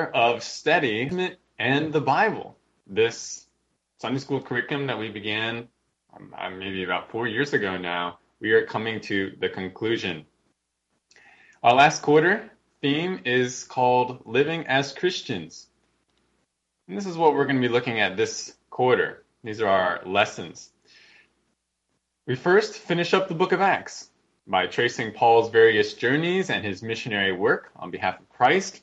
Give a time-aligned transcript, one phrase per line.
[0.00, 2.56] of study and the Bible.
[2.86, 3.46] This
[3.98, 5.68] Sunday school curriculum that we began
[6.16, 10.26] um, uh, maybe about four years ago now, we are coming to the conclusion.
[11.62, 12.50] Our last quarter
[12.80, 15.68] theme is called Living as Christians.
[16.88, 19.24] And this is what we're going to be looking at this quarter.
[19.44, 20.70] These are our lessons.
[22.26, 24.10] We first finish up the book of Acts
[24.46, 28.82] by tracing Paul's various journeys and his missionary work on behalf of Christ.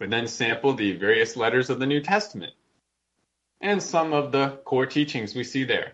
[0.00, 2.54] We then sample the various letters of the New Testament
[3.60, 5.92] and some of the core teachings we see there.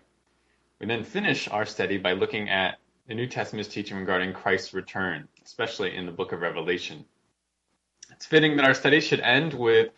[0.79, 5.27] We then finish our study by looking at the New Testament's teaching regarding Christ's return,
[5.43, 7.03] especially in the book of Revelation.
[8.09, 9.89] It's fitting that our study should end with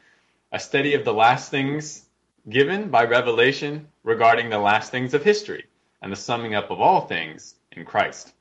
[0.51, 2.05] a study of the last things
[2.49, 5.65] given by Revelation regarding the last things of history
[6.01, 8.33] and the summing up of all things in Christ.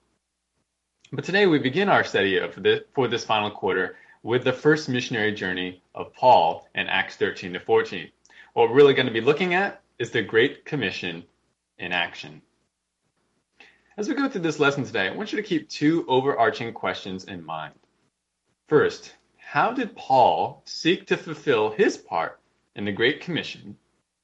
[1.13, 2.55] But today we begin our study of
[2.95, 7.61] for this final quarter with the first missionary journey of Paul in Acts 13 to
[7.61, 8.09] 14.
[8.55, 11.25] What we're really going to be looking at is the Great Commission
[11.79, 12.43] in action.
[13.97, 17.25] As we go through this lesson today, I want you to keep two overarching questions
[17.25, 17.75] in mind.
[18.69, 22.39] First, how did Paul seek to fulfill his part
[22.77, 23.77] in the Great Commission?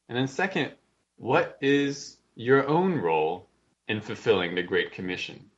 [0.08, 0.72] And then second,
[1.16, 3.48] what is your own role
[3.88, 5.50] in fulfilling the Great Commission?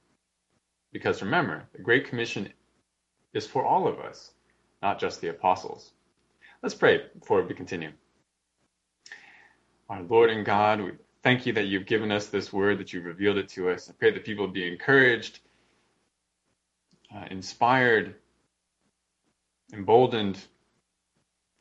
[0.93, 2.53] Because remember, the Great Commission
[3.37, 4.33] is for all of us,
[4.83, 5.93] not just the apostles.
[6.63, 7.93] Let's pray before we continue.
[9.89, 10.93] Our Lord and God, we
[11.23, 13.89] thank you that you've given us this word, that you've revealed it to us.
[13.91, 15.41] I pray that people be encouraged,
[17.15, 18.17] uh, inspired,
[19.73, 20.39] emboldened,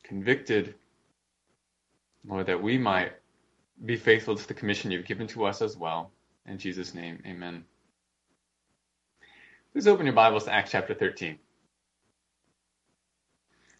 [0.03, 0.75] convicted,
[2.27, 3.13] Lord, that we might
[3.83, 6.11] be faithful to the commission you've given to us as well.
[6.47, 7.65] In Jesus' name, amen.
[9.73, 11.37] Please open your Bibles to Acts chapter 13.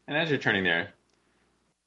[0.08, 0.94] And as you're turning there,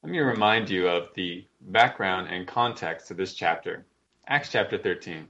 [0.03, 3.87] let me remind you of the background and context of this chapter.
[4.27, 5.29] Acts chapter 13.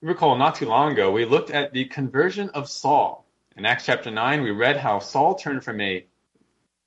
[0.00, 3.24] You recall not too long ago, we looked at the conversion of Saul.
[3.56, 6.06] In Acts chapter 9, we read how Saul turned from a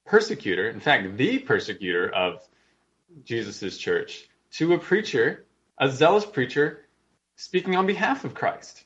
[0.06, 2.46] persecutor, in fact, the persecutor of
[3.24, 5.46] Jesus' church, to a preacher,
[5.78, 6.86] a zealous preacher,
[7.38, 8.84] speaking on behalf of Christ.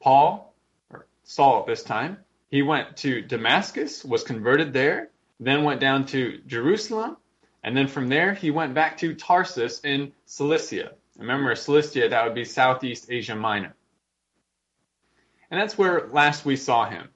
[0.00, 0.54] Paul
[0.90, 2.18] or Saul at this time.
[2.50, 7.16] He went to Damascus, was converted there, then went down to Jerusalem,
[7.62, 10.92] and then from there he went back to Tarsus in Cilicia.
[11.16, 13.74] Remember, Cilicia, that would be Southeast Asia Minor.
[15.50, 17.08] And that's where last we saw him.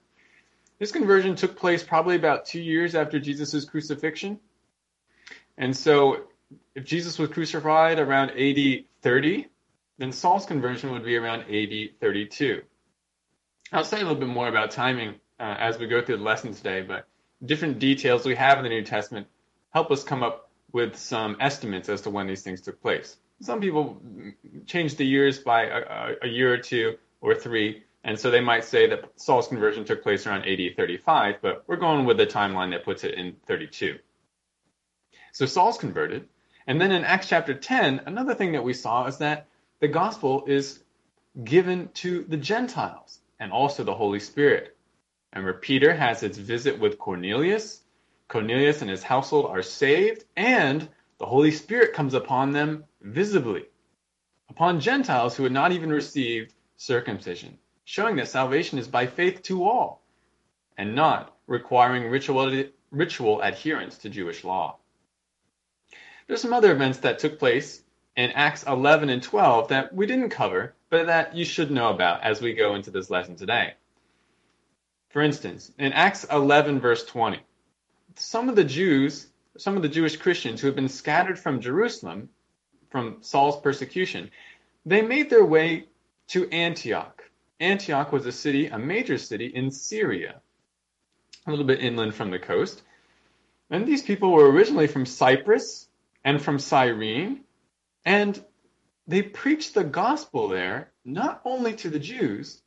[0.78, 4.39] His conversion took place probably about two years after Jesus' crucifixion.
[5.56, 6.25] And so,
[6.75, 9.47] if Jesus was crucified around AD 30,
[9.99, 12.62] then Saul's conversion would be around AD 32.
[13.73, 16.55] I'll say a little bit more about timing uh, as we go through the lesson
[16.55, 17.06] today, but
[17.45, 19.27] different details we have in the New Testament
[19.71, 23.17] help us come up with some estimates as to when these things took place.
[23.41, 24.00] Some people
[24.67, 28.65] change the years by a, a year or two or three, and so they might
[28.65, 32.71] say that Saul's conversion took place around AD 35, but we're going with the timeline
[32.71, 33.99] that puts it in 32.
[35.33, 36.28] So Saul's converted,
[36.67, 39.49] and then in Acts chapter 10, another thing that we saw is that
[39.81, 40.81] the gospel is
[41.43, 44.74] given to the Gentiles and also the Holy Spirit.
[45.34, 47.83] And where Peter has his visit with Cornelius,
[48.28, 53.65] Cornelius and his household are saved, and the Holy Spirit comes upon them visibly,
[54.49, 59.65] upon Gentiles who had not even received circumcision, showing that salvation is by faith to
[59.65, 60.03] all,
[60.78, 64.78] and not requiring ritual, ritual adherence to Jewish law.
[66.28, 67.83] There's some other events that took place
[68.17, 72.23] in Acts 11 and 12 that we didn't cover, but that you should know about
[72.23, 73.75] as we go into this lesson today.
[75.14, 77.38] For instance, in Acts 11, verse 20,
[78.16, 82.30] some of the Jews, some of the Jewish Christians who had been scattered from Jerusalem
[82.91, 84.32] from Saul's persecution,
[84.84, 85.86] they made their way
[86.30, 87.22] to Antioch.
[87.60, 90.41] Antioch was a city, a major city in Syria,
[91.46, 92.82] a little bit inland from the coast.
[93.70, 95.88] And these people were originally from Cyprus
[96.25, 97.44] and from Cyrene,
[98.05, 98.44] and
[99.06, 102.60] they preached the gospel there not only to the Jews,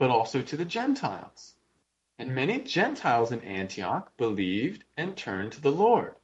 [0.00, 1.54] but also to the Gentiles.
[2.22, 6.14] And many Gentiles in Antioch believed and turned to the Lord.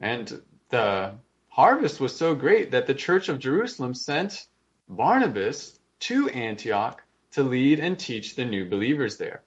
[0.00, 1.14] And the
[1.46, 4.48] harvest was so great that the church of Jerusalem sent
[4.88, 9.44] Barnabas to Antioch to lead and teach the new believers there.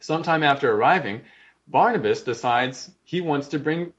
[0.00, 1.22] Sometime after arriving,
[1.66, 3.94] Barnabas decides he wants to bring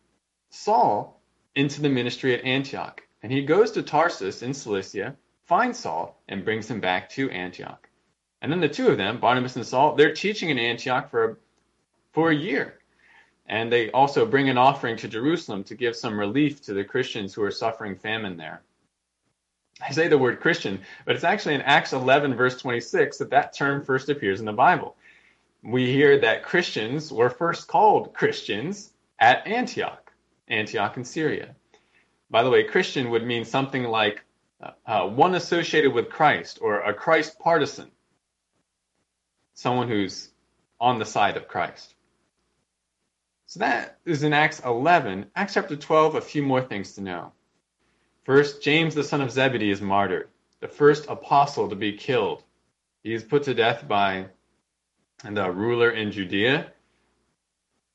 [0.51, 1.19] Saul
[1.55, 3.01] into the ministry at Antioch.
[3.23, 5.15] And he goes to Tarsus in Cilicia,
[5.45, 7.84] finds Saul, and brings him back to Antioch.
[8.41, 11.39] And then the two of them, Barnabas and Saul, they're teaching in Antioch for
[12.13, 12.79] for a year.
[13.47, 17.33] And they also bring an offering to Jerusalem to give some relief to the Christians
[17.33, 18.61] who are suffering famine there.
[19.81, 23.53] I say the word Christian, but it's actually in Acts 11, verse 26, that that
[23.53, 24.95] term first appears in the Bible.
[25.63, 30.11] We hear that Christians were first called Christians at Antioch,
[30.47, 31.55] Antioch in Syria.
[32.29, 34.23] By the way, Christian would mean something like
[34.61, 37.91] uh, uh one associated with Christ or a Christ partisan,
[39.55, 40.29] someone who's
[40.79, 41.95] on the side of Christ.
[43.47, 45.27] So that is in Acts 11.
[45.35, 47.31] Acts chapter 12, a few more things to know.
[48.23, 50.29] First, James the son of Zebedee is martyred,
[50.59, 52.43] the first apostle to be killed.
[53.03, 54.27] He is put to death by
[55.23, 56.71] the ruler in Judea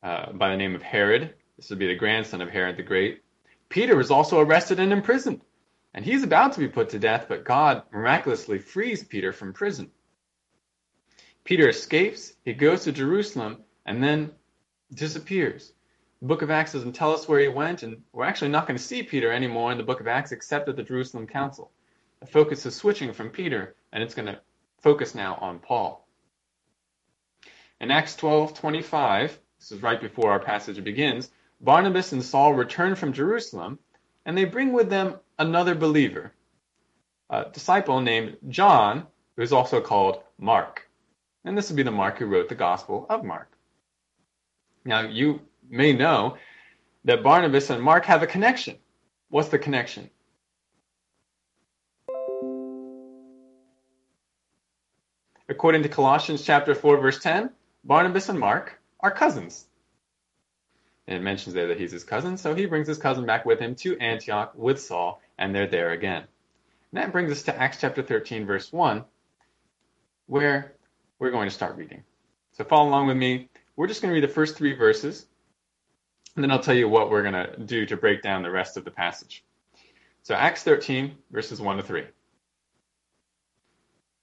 [0.03, 1.35] uh, by the name of Herod.
[1.57, 3.23] This would be the grandson of Herod the Great.
[3.69, 5.43] Peter is also arrested and imprisoned,
[5.93, 9.91] and he's about to be put to death, but God miraculously frees Peter from prison.
[11.45, 14.33] Peter escapes, he goes to Jerusalem, and then
[14.95, 15.73] disappears.
[16.21, 18.77] The book of Acts doesn't tell us where he went, and we're actually not going
[18.77, 21.71] to see Peter anymore in the book of Acts except at the Jerusalem Council.
[22.21, 24.41] The focus is switching from Peter, and it's going to
[24.83, 26.07] focus now on Paul.
[27.81, 31.31] In Acts 12:25, this is right before our passage begins,
[31.63, 33.79] Barnabas and Saul return from Jerusalem,
[34.27, 36.35] and they bring with them another believer,
[37.31, 40.90] a disciple named John, who is also called Mark.
[41.45, 43.51] And this would be the Mark who wrote the Gospel of Mark.
[44.85, 46.37] Now, you may know
[47.05, 48.77] that Barnabas and Mark have a connection.
[49.29, 50.11] What's the connection?
[55.49, 57.51] According to Colossians chapter 4 verse 10,
[57.85, 59.67] Barnabas and Mark are cousins.
[61.07, 63.59] And it mentions there that he's his cousin, so he brings his cousin back with
[63.59, 66.23] him to Antioch with Saul, and they're there again.
[66.93, 69.05] And that brings us to Acts chapter 13 verse 1,
[70.27, 70.75] where
[71.21, 72.03] we're going to start reading.
[72.53, 73.49] So follow along with me.
[73.77, 75.27] We're just going to read the first three verses,
[76.35, 78.77] and then I'll tell you what we're going to do to break down the rest
[78.77, 79.45] of the passage.
[80.23, 82.05] So, Acts 13, verses 1 to 3.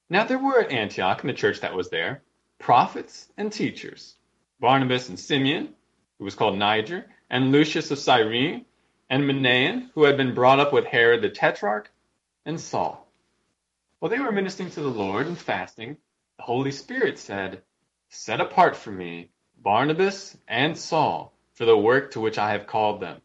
[0.10, 2.22] Now there were at Antioch, in the church that was there,
[2.60, 4.16] prophets and teachers
[4.60, 5.70] Barnabas and Simeon,
[6.18, 8.66] who was called Niger, and Lucius of Cyrene,
[9.10, 11.92] and Manaen, who had been brought up with Herod the Tetrarch,
[12.46, 13.08] and Saul.
[14.00, 15.98] While they were ministering to the Lord and fasting,
[16.48, 17.62] Holy Spirit said,
[18.08, 23.02] Set apart for me Barnabas and Saul for the work to which I have called
[23.02, 23.20] them.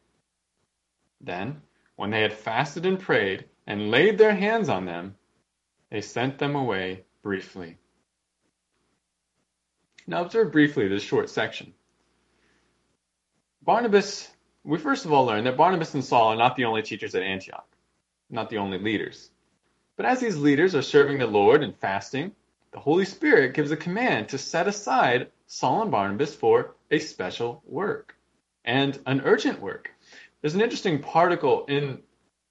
[1.20, 1.62] Then,
[1.94, 5.14] when they had fasted and prayed and laid their hands on them,
[5.88, 7.78] they sent them away briefly.
[10.08, 11.74] Now, observe briefly this short section.
[13.62, 14.32] Barnabas,
[14.64, 17.22] we first of all learn that Barnabas and Saul are not the only teachers at
[17.22, 17.68] Antioch,
[18.30, 19.30] not the only leaders.
[19.94, 22.34] But as these leaders are serving the Lord and fasting,
[22.72, 27.62] the Holy Spirit gives a command to set aside Saul and Barnabas for a special
[27.66, 28.16] work
[28.64, 29.90] and an urgent work.
[30.40, 32.00] There's an interesting particle in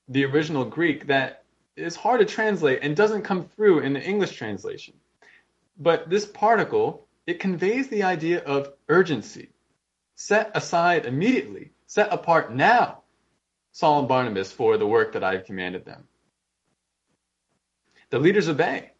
[0.07, 1.43] the original Greek that
[1.75, 4.93] is hard to translate and doesn't come through in the English translation.
[5.77, 9.49] But this particle, it conveys the idea of urgency.
[10.15, 13.01] Set aside immediately, set apart now,
[13.71, 16.07] Saul and Barnabas for the work that I've commanded them.
[18.09, 18.91] The leaders obey,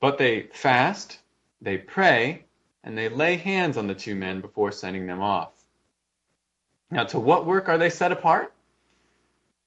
[0.00, 1.18] but they fast,
[1.60, 2.44] they pray,
[2.84, 5.52] and they lay hands on the two men before sending them off.
[6.90, 8.52] Now, to what work are they set apart?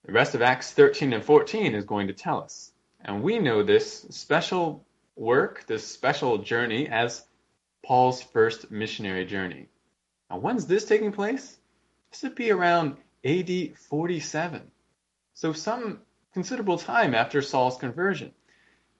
[0.06, 2.72] The rest of Acts 13 and 14 is going to tell us.
[3.02, 4.84] And we know this special
[5.16, 7.24] work, this special journey, as
[7.86, 9.68] Paul's first missionary journey.
[10.30, 11.58] Now, when's this taking place?
[12.10, 14.62] This would be around AD 47.
[15.34, 16.00] So, some
[16.34, 18.34] considerable time after Saul's conversion.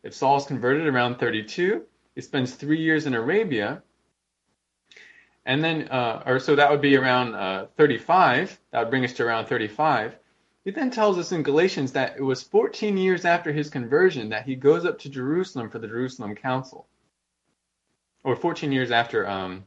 [0.04, 1.84] If Saul is converted around 32,
[2.16, 3.84] he spends three years in Arabia
[5.46, 8.60] and then, uh, or so that would be around uh, 35.
[8.72, 10.16] That would bring us to around 35.
[10.64, 14.46] He then tells us in Galatians that it was 14 years after his conversion that
[14.46, 16.88] he goes up to Jerusalem for the Jerusalem Council.
[18.24, 19.66] Or 14 years after um,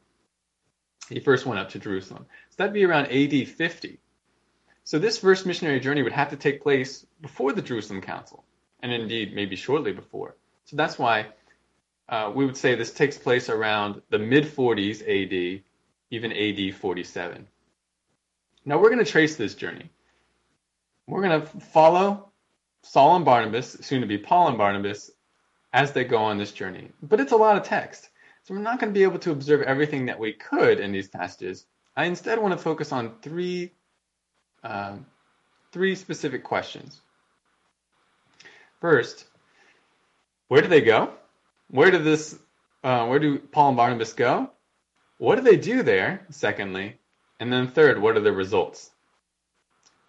[1.09, 2.27] he first went up to Jerusalem.
[2.51, 3.99] So that'd be around AD 50.
[4.85, 8.45] So this first missionary journey would have to take place before the Jerusalem Council,
[8.85, 10.37] and indeed maybe shortly before.
[10.67, 11.27] So that's why
[12.11, 15.63] uh, we would say this takes place around the mid 40s AD,
[16.11, 17.49] even AD 47.
[18.67, 19.91] Now we're going to trace this journey.
[21.07, 22.29] We're going to follow
[22.83, 25.11] Saul and Barnabas, soon to be Paul and Barnabas,
[25.73, 26.91] as they go on this journey.
[27.03, 28.11] But it's a lot of text.
[28.43, 31.09] So we're not going to be able to observe everything that we could in these
[31.09, 31.65] passages.
[31.97, 33.73] I instead want to focus on three,
[34.63, 34.97] uh,
[35.73, 37.01] three specific questions.
[38.85, 39.25] First,
[40.49, 41.15] where do they go?
[41.71, 42.39] Where did this?
[42.83, 44.51] Uh, where do Paul and Barnabas go?
[45.17, 46.27] what do they do there?
[46.29, 46.99] Secondly,
[47.41, 48.91] and then third, what are the results?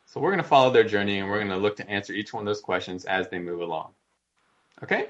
[0.07, 2.33] So we're going to follow their journey and we're going to look to answer each
[2.33, 3.91] one of those questions as they move along.
[4.83, 5.07] Okay?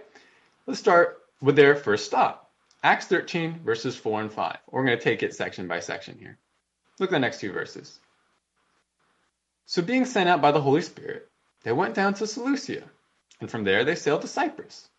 [0.67, 2.51] Let's start with their first stop.
[2.83, 4.57] Acts 13, verses 4 and 5.
[4.69, 6.37] We're going to take it section by section here.
[6.99, 7.99] Look at the next two verses.
[9.65, 11.31] So, being sent out by the Holy Spirit,
[11.63, 12.83] they went down to Seleucia,
[13.41, 14.89] and from there they sailed to Cyprus.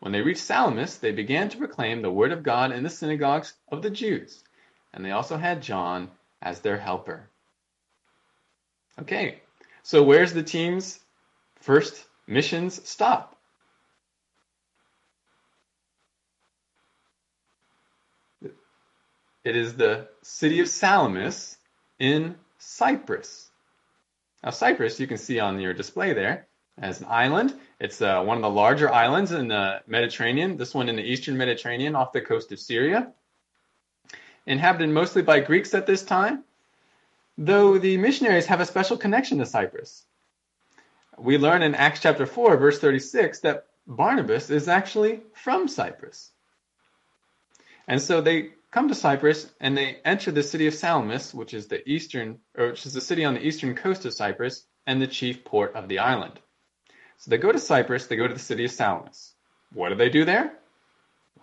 [0.00, 3.54] When they reached Salamis, they began to proclaim the word of God in the synagogues
[3.68, 4.42] of the Jews,
[4.92, 6.10] and they also had John
[6.40, 7.28] as their helper.
[9.00, 9.40] Okay,
[9.82, 10.98] so where's the team's
[11.60, 13.38] first missions stop?
[19.44, 21.56] It is the city of Salamis
[21.98, 23.50] in Cyprus.
[24.42, 26.46] Now, Cyprus, you can see on your display there
[26.78, 27.54] as an island.
[27.80, 31.36] It's uh, one of the larger islands in the Mediterranean, this one in the eastern
[31.36, 33.12] Mediterranean off the coast of Syria.
[34.46, 36.44] Inhabited mostly by Greeks at this time,
[37.38, 40.04] though the missionaries have a special connection to Cyprus.
[41.18, 46.30] We learn in Acts chapter 4, verse 36, that Barnabas is actually from Cyprus.
[47.86, 51.68] And so they come to Cyprus and they enter the city of Salamis, which is
[51.68, 55.06] the eastern, or which is the city on the eastern coast of Cyprus and the
[55.06, 56.40] chief port of the island.
[57.22, 59.34] So they go to Cyprus, they go to the city of Salamis.
[59.72, 60.54] What do they do there?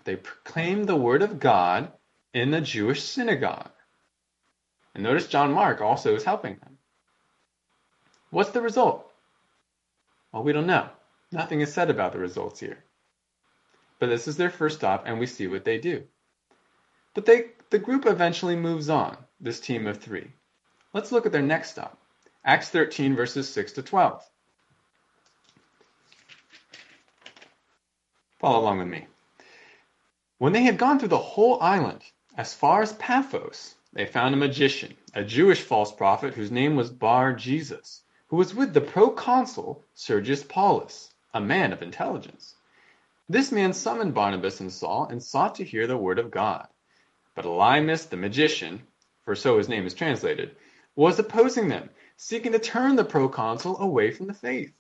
[0.04, 1.94] They proclaim the word of God
[2.34, 3.72] in the Jewish synagogue.
[4.94, 6.80] And notice John Mark also is helping them.
[8.30, 9.10] What's the result?
[10.34, 10.90] Well, we don't know.
[11.32, 12.84] Nothing is said about the results here.
[14.00, 16.04] But this is their first stop, and we see what they do.
[17.14, 20.34] But they, the group eventually moves on, this team of three.
[20.92, 21.98] Let's look at their next stop
[22.44, 24.30] Acts 13, verses 6 to 12.
[28.40, 29.06] Follow along with me.
[30.38, 32.02] When they had gone through the whole island,
[32.38, 36.90] as far as Paphos, they found a magician, a Jewish false prophet whose name was
[36.90, 42.56] Bar Jesus, who was with the proconsul Sergius Paulus, a man of intelligence.
[43.28, 46.66] This man summoned Barnabas and Saul and sought to hear the word of God.
[47.36, 48.84] But Elymas the magician,
[49.26, 50.56] for so his name is translated,
[50.96, 54.74] was opposing them, seeking to turn the proconsul away from the faith.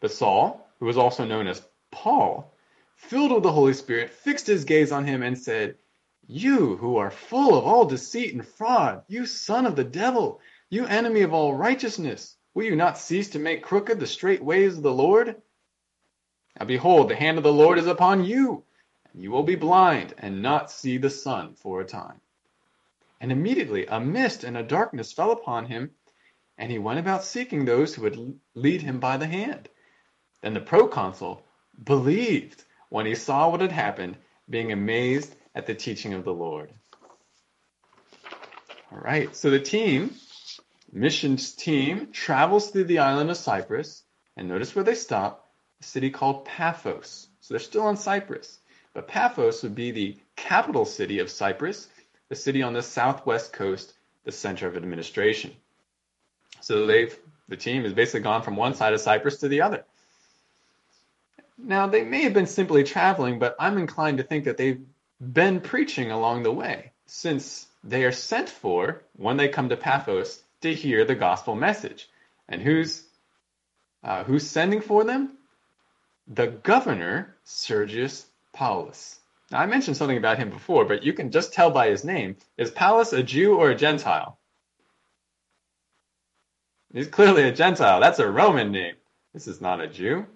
[0.00, 2.52] But Saul, who was also known as Paul,
[2.98, 5.76] filled with the Holy Spirit, fixed his gaze on him and said,
[6.26, 10.84] You who are full of all deceit and fraud, you son of the devil, you
[10.86, 14.82] enemy of all righteousness, will you not cease to make crooked the straight ways of
[14.82, 15.40] the Lord?
[16.58, 18.64] Now behold, the hand of the Lord is upon you
[19.12, 22.20] and you will be blind and not see the sun for a time.
[23.20, 25.90] And immediately a mist and a darkness fell upon him,
[26.56, 29.68] and he went about seeking those who would lead him by the hand.
[30.40, 31.42] Then the proconsul
[31.82, 34.16] believed when he saw what had happened,
[34.48, 36.72] being amazed at the teaching of the Lord.
[38.90, 40.14] All right, so the team,
[40.92, 44.02] missions team, travels through the island of Cyprus,
[44.36, 45.46] and notice where they stop,
[45.80, 47.28] a city called Paphos.
[47.40, 48.58] So they're still on Cyprus.
[48.94, 51.88] But Paphos would be the capital city of Cyprus,
[52.28, 55.52] the city on the southwest coast, the center of administration.
[56.60, 57.16] So they've
[57.48, 59.84] the team has basically gone from one side of Cyprus to the other.
[61.58, 64.80] Now they may have been simply traveling, but I'm inclined to think that they've
[65.20, 70.42] been preaching along the way, since they are sent for when they come to Paphos
[70.60, 72.08] to hear the gospel message.
[72.48, 73.04] And who's
[74.04, 75.36] uh, who's sending for them?
[76.28, 79.18] The governor Sergius Paulus.
[79.50, 82.36] Now, I mentioned something about him before, but you can just tell by his name.
[82.56, 84.38] Is Paulus a Jew or a Gentile?
[86.92, 88.00] He's clearly a Gentile.
[88.00, 88.94] That's a Roman name.
[89.34, 90.26] This is not a Jew.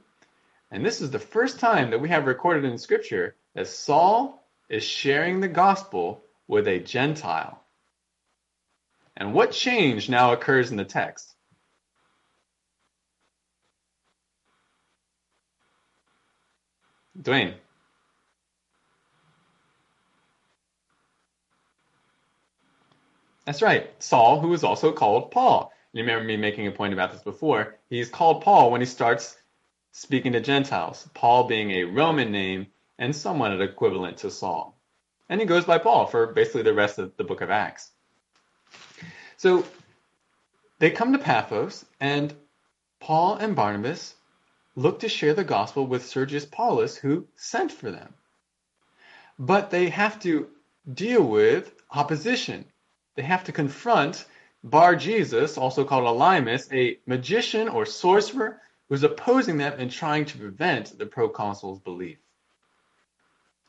[0.72, 4.82] And this is the first time that we have recorded in Scripture that Saul is
[4.82, 7.62] sharing the gospel with a Gentile.
[9.14, 11.34] And what change now occurs in the text?
[17.20, 17.52] Dwayne.
[23.44, 23.90] That's right.
[23.98, 25.70] Saul, who is also called Paul.
[25.92, 27.76] You remember me making a point about this before.
[27.90, 29.36] He's called Paul when he starts
[29.92, 32.66] speaking to Gentiles, Paul being a Roman name
[32.98, 34.76] and somewhat equivalent to Saul.
[35.28, 37.90] And he goes by Paul for basically the rest of the book of Acts.
[39.36, 39.64] So
[40.78, 42.34] they come to Paphos, and
[43.00, 44.14] Paul and Barnabas
[44.74, 48.14] look to share the gospel with Sergius Paulus, who sent for them.
[49.38, 50.48] But they have to
[50.92, 52.64] deal with opposition
[53.14, 54.24] they have to confront
[54.64, 58.60] Bar Jesus, also called Elymas, a magician or sorcerer
[58.92, 62.18] who's opposing them and trying to prevent the proconsul's belief.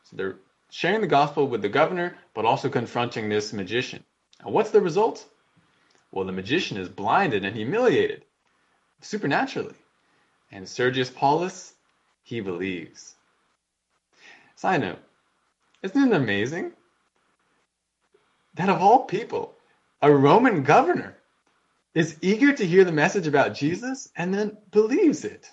[0.03, 0.35] So they're
[0.69, 4.03] sharing the gospel with the governor, but also confronting this magician.
[4.41, 5.25] And what's the result?
[6.11, 8.25] Well, the magician is blinded and humiliated
[8.99, 9.75] supernaturally.
[10.51, 11.71] And Sergius Paulus,
[12.23, 13.15] he believes.
[14.57, 14.99] Side note,
[15.83, 16.73] isn't it amazing
[18.55, 19.53] that of all people,
[20.01, 21.15] a Roman governor
[21.93, 25.49] is eager to hear the message about Jesus and then believes it?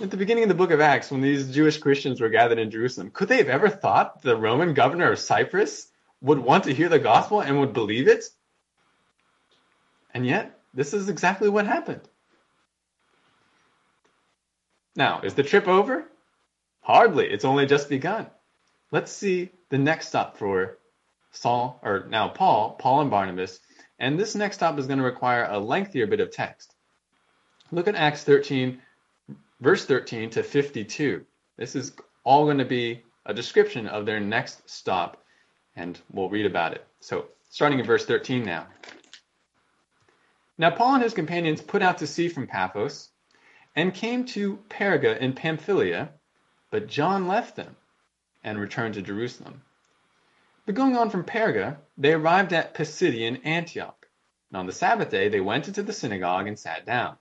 [0.00, 2.70] At the beginning of the book of Acts, when these Jewish Christians were gathered in
[2.70, 5.88] Jerusalem, could they have ever thought the Roman governor of Cyprus
[6.20, 8.24] would want to hear the gospel and would believe it?
[10.12, 12.02] And yet, this is exactly what happened.
[14.96, 16.04] Now, is the trip over?
[16.80, 17.26] Hardly.
[17.26, 18.26] It's only just begun.
[18.90, 20.78] Let's see the next stop for
[21.32, 23.58] Saul, or now Paul, Paul and Barnabas.
[23.98, 26.74] And this next stop is going to require a lengthier bit of text.
[27.70, 28.80] Look at Acts 13,
[29.60, 31.24] verse 13 to 52.
[31.56, 31.92] This is
[32.24, 35.22] all going to be a description of their next stop,
[35.76, 36.86] and we'll read about it.
[37.00, 38.66] So, starting in verse 13 now.
[40.58, 43.10] Now, Paul and his companions put out to sea from Paphos
[43.74, 46.10] and came to Perga in Pamphylia,
[46.70, 47.76] but John left them
[48.44, 49.62] and returned to Jerusalem.
[50.66, 54.06] But going on from Perga, they arrived at Pisidian Antioch.
[54.50, 57.16] And on the Sabbath day, they went into the synagogue and sat down.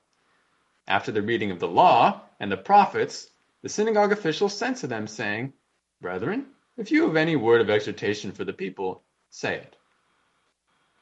[0.87, 3.29] After the reading of the law and the prophets,
[3.61, 5.53] the synagogue officials sent to them, saying,
[6.01, 6.47] Brethren,
[6.77, 9.75] if you have any word of exhortation for the people, say it.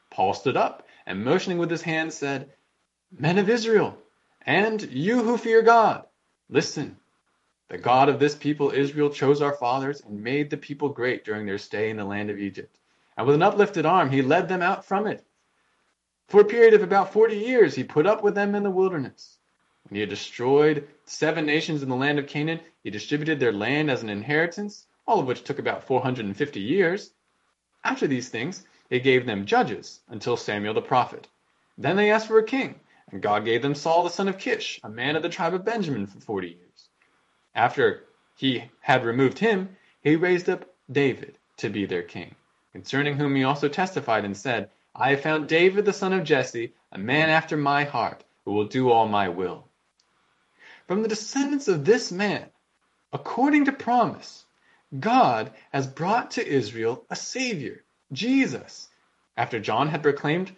[0.10, 2.54] Paul stood up and motioning with his hand said,
[3.12, 3.98] Men of Israel,
[4.46, 6.06] and you who fear God,
[6.50, 6.98] listen.
[7.72, 11.46] The God of this people Israel chose our fathers and made the people great during
[11.46, 12.78] their stay in the land of Egypt.
[13.16, 15.26] And with an uplifted arm, he led them out from it.
[16.28, 19.38] For a period of about 40 years, he put up with them in the wilderness.
[19.84, 23.90] When he had destroyed seven nations in the land of Canaan, he distributed their land
[23.90, 27.14] as an inheritance, all of which took about 450 years.
[27.86, 31.30] After these things, he gave them judges until Samuel the prophet.
[31.78, 32.82] Then they asked for a king,
[33.14, 35.64] and God gave them Saul the son of Kish, a man of the tribe of
[35.64, 36.90] Benjamin, for forty years.
[37.54, 38.04] After
[38.36, 42.36] he had removed him, he raised up David to be their king,
[42.72, 46.74] concerning whom he also testified and said, I have found David the son of Jesse,
[46.92, 49.68] a man after my heart, who will do all my will.
[50.88, 52.50] From the descendants of this man,
[53.14, 54.46] according to promise,
[54.98, 58.90] God has brought to Israel a Savior, Jesus,
[59.38, 60.56] after John had proclaimed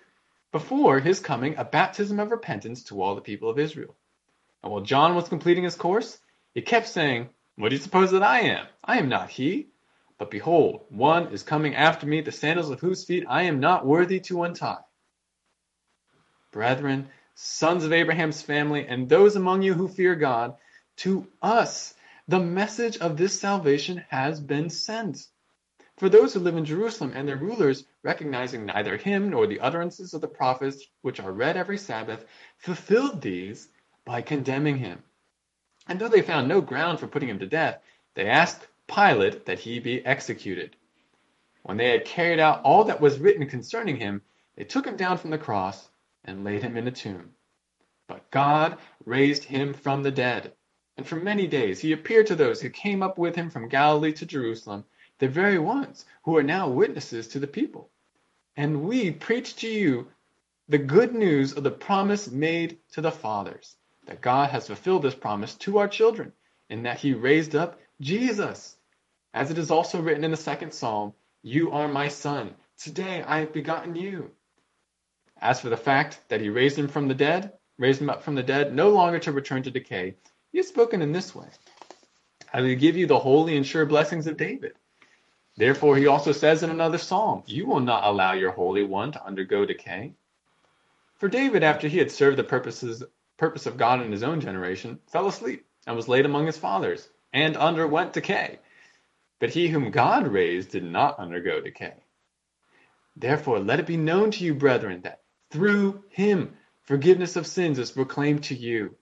[0.51, 3.95] before his coming a baptism of repentance to all the people of Israel.
[4.61, 6.17] And while John was completing his course,
[6.53, 8.67] he kept saying, What do you suppose that I am?
[8.83, 9.69] I am not he.
[10.19, 13.85] But behold, one is coming after me, the sandals of whose feet I am not
[13.85, 14.83] worthy to untie.
[16.51, 20.55] Brethren, sons of Abraham's family, and those among you who fear God,
[20.97, 21.95] to us
[22.27, 25.27] the message of this salvation has been sent.
[25.97, 30.13] For those who live in Jerusalem and their rulers, recognizing neither him nor the utterances
[30.13, 32.25] of the prophets, which are read every Sabbath,
[32.57, 33.67] fulfilled these
[34.05, 35.03] by condemning him.
[35.87, 37.81] And though they found no ground for putting him to death,
[38.13, 40.75] they asked Pilate that he be executed.
[41.63, 44.21] When they had carried out all that was written concerning him,
[44.55, 45.89] they took him down from the cross
[46.23, 47.35] and laid him in a tomb.
[48.07, 50.53] But God raised him from the dead.
[50.97, 54.13] And for many days he appeared to those who came up with him from Galilee
[54.13, 54.85] to Jerusalem
[55.19, 57.89] the very ones who are now witnesses to the people.
[58.57, 60.11] And we preach to you
[60.67, 65.15] the good news of the promise made to the fathers, that God has fulfilled this
[65.15, 66.33] promise to our children,
[66.69, 68.77] in that he raised up Jesus.
[69.33, 72.55] As it is also written in the second psalm, You are my son.
[72.77, 74.31] Today I have begotten you.
[75.41, 78.35] As for the fact that he raised him from the dead, raised him up from
[78.35, 80.15] the dead, no longer to return to decay,
[80.51, 81.47] he has spoken in this way
[82.53, 84.73] I will give you the holy and sure blessings of David.
[85.57, 89.25] Therefore, he also says in another psalm, You will not allow your Holy One to
[89.25, 90.13] undergo decay.
[91.15, 93.03] For David, after he had served the purposes,
[93.37, 97.09] purpose of God in his own generation, fell asleep and was laid among his fathers,
[97.33, 98.59] and underwent decay.
[99.39, 101.95] But he whom God raised did not undergo decay.
[103.15, 107.91] Therefore, let it be known to you, brethren, that through him forgiveness of sins is
[107.91, 108.95] proclaimed to you.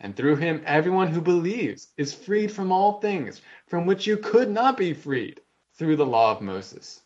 [0.00, 4.50] And through him, everyone who believes is freed from all things from which you could
[4.50, 5.40] not be freed
[5.74, 7.00] through the law of Moses.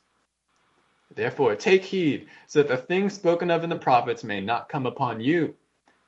[1.15, 4.87] Therefore, take heed, so that the things spoken of in the prophets may not come
[4.87, 5.55] upon you.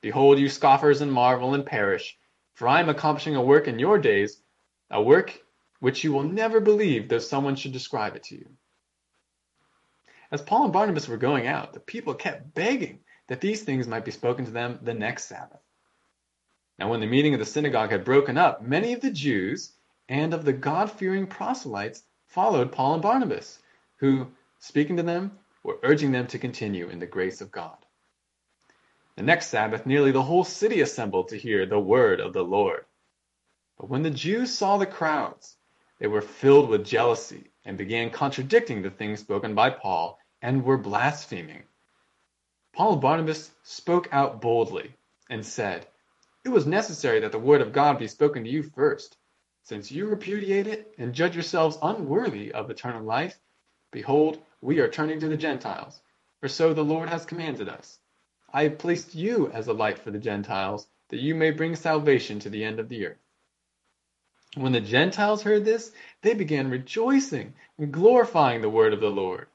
[0.00, 2.16] Behold, you scoffers, and marvel and perish.
[2.54, 4.40] For I am accomplishing a work in your days,
[4.90, 5.42] a work
[5.80, 8.46] which you will never believe, though someone should describe it to you.
[10.30, 14.04] As Paul and Barnabas were going out, the people kept begging that these things might
[14.04, 15.60] be spoken to them the next Sabbath.
[16.78, 19.72] Now, when the meeting of the synagogue had broken up, many of the Jews
[20.08, 23.58] and of the God fearing proselytes followed Paul and Barnabas,
[23.96, 24.28] who,
[24.60, 27.76] speaking to them, were urging them to continue in the grace of God.
[29.20, 32.86] The next Sabbath, nearly the whole city assembled to hear the word of the Lord.
[33.76, 35.58] But when the Jews saw the crowds,
[35.98, 40.78] they were filled with jealousy and began contradicting the things spoken by Paul and were
[40.78, 41.64] blaspheming.
[42.72, 44.94] Paul and Barnabas spoke out boldly
[45.28, 45.86] and said,
[46.46, 49.18] It was necessary that the word of God be spoken to you first.
[49.64, 53.38] Since you repudiate it and judge yourselves unworthy of eternal life,
[53.90, 56.00] behold, we are turning to the Gentiles,
[56.40, 57.99] for so the Lord has commanded us.
[58.52, 62.40] I have placed you as a light for the Gentiles, that you may bring salvation
[62.40, 63.18] to the end of the earth.
[64.56, 69.46] When the Gentiles heard this, they began rejoicing and glorifying the word of the Lord.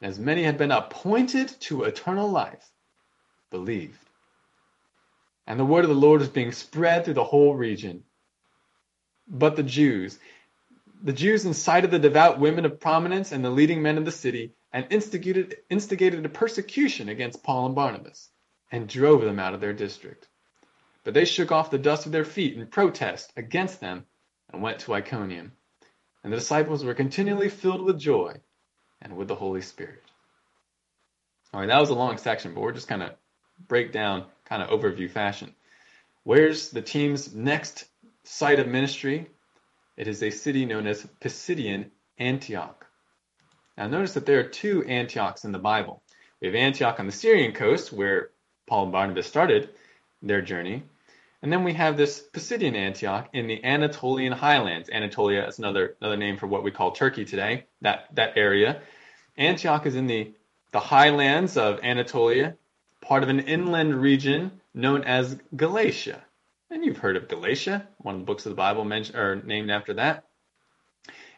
[0.00, 2.68] As many had been appointed to eternal life,
[3.50, 3.98] believed.
[5.46, 8.02] And the word of the Lord was being spread through the whole region.
[9.28, 10.18] But the Jews,
[11.00, 14.54] the Jews incited the devout women of prominence and the leading men of the city
[14.72, 18.31] and instigated, instigated a persecution against Paul and Barnabas
[18.72, 20.26] and drove them out of their district.
[21.04, 24.06] But they shook off the dust of their feet in protest against them
[24.50, 25.52] and went to Iconium.
[26.24, 28.34] And the disciples were continually filled with joy
[29.02, 30.02] and with the Holy Spirit.
[31.52, 33.10] All right, that was a long section, but we're just kind of
[33.68, 35.54] break down kind of overview fashion.
[36.24, 37.84] Where's the team's next
[38.24, 39.28] site of ministry?
[39.96, 42.86] It is a city known as Pisidian Antioch.
[43.76, 46.02] Now notice that there are two Antiochs in the Bible.
[46.40, 48.30] We have Antioch on the Syrian coast, where
[48.66, 49.70] Paul and Barnabas started
[50.22, 50.84] their journey.
[51.42, 54.88] And then we have this Pisidian Antioch in the Anatolian highlands.
[54.90, 58.80] Anatolia is another another name for what we call Turkey today, that, that area.
[59.36, 60.32] Antioch is in the,
[60.70, 62.56] the highlands of Anatolia,
[63.00, 66.22] part of an inland region known as Galatia.
[66.70, 69.70] And you've heard of Galatia, one of the books of the Bible mentioned, or named
[69.70, 70.24] after that.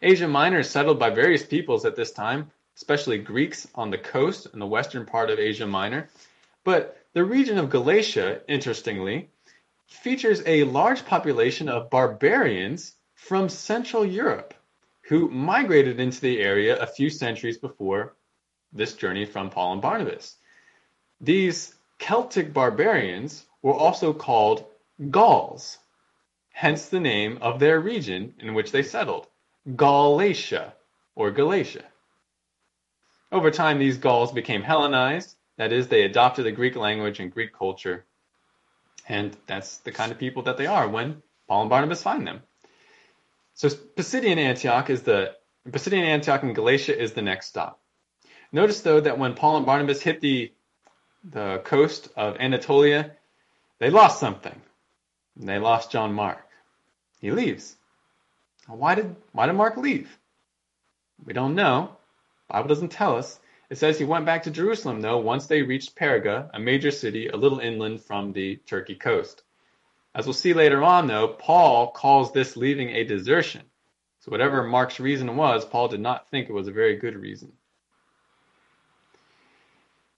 [0.03, 4.49] Asia Minor is settled by various peoples at this time, especially Greeks on the coast
[4.53, 6.09] in the western part of Asia Minor.
[6.63, 9.31] But the region of Galatia, interestingly,
[9.87, 14.53] features a large population of barbarians from Central Europe
[15.03, 18.15] who migrated into the area a few centuries before
[18.73, 20.37] this journey from Paul and Barnabas.
[21.21, 24.67] These Celtic barbarians were also called
[25.11, 25.79] Gauls,
[26.53, 29.29] hence the name of their region in which they settled,
[29.77, 30.75] Galatia
[31.15, 31.85] or Galatia.
[33.31, 37.53] Over time, these Gauls became Hellenized, that is, they adopted the Greek language and Greek
[37.53, 38.05] culture
[39.09, 42.43] and that's the kind of people that they are when Paul and Barnabas find them.
[43.55, 45.35] So Pisidian Antioch is the
[45.69, 47.81] Pisidian Antioch in Galatia is the next stop.
[48.53, 50.53] Notice though that when Paul and Barnabas hit the
[51.31, 53.13] the coast of Anatolia,
[53.79, 54.61] they lost something.
[55.37, 56.47] They lost John Mark.
[57.21, 57.77] He leaves.
[58.67, 60.17] Why did why did Mark leave?
[61.25, 61.97] We don't know.
[62.49, 63.39] Bible doesn't tell us.
[63.71, 67.29] It says he went back to Jerusalem, though, once they reached Perga, a major city
[67.29, 69.43] a little inland from the Turkey coast.
[70.15, 73.63] As we'll see later on, though, Paul calls this leaving a desertion.
[74.21, 77.53] So, whatever Mark's reason was, Paul did not think it was a very good reason.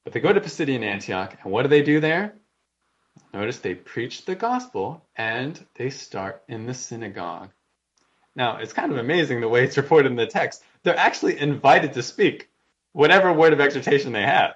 [0.05, 2.35] But they go to Pisidian Antioch, and what do they do there?
[3.33, 7.51] Notice they preach the gospel and they start in the synagogue.
[8.35, 10.63] Now, it's kind of amazing the way it's reported in the text.
[10.83, 12.51] They're actually invited to speak
[12.97, 14.55] whatever word of exhortation they have.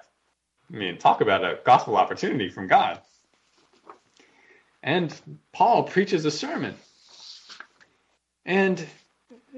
[0.73, 2.99] I mean, talk about a gospel opportunity from God.
[4.81, 5.13] And
[5.53, 6.73] Paul preaches a sermon.
[8.43, 8.83] And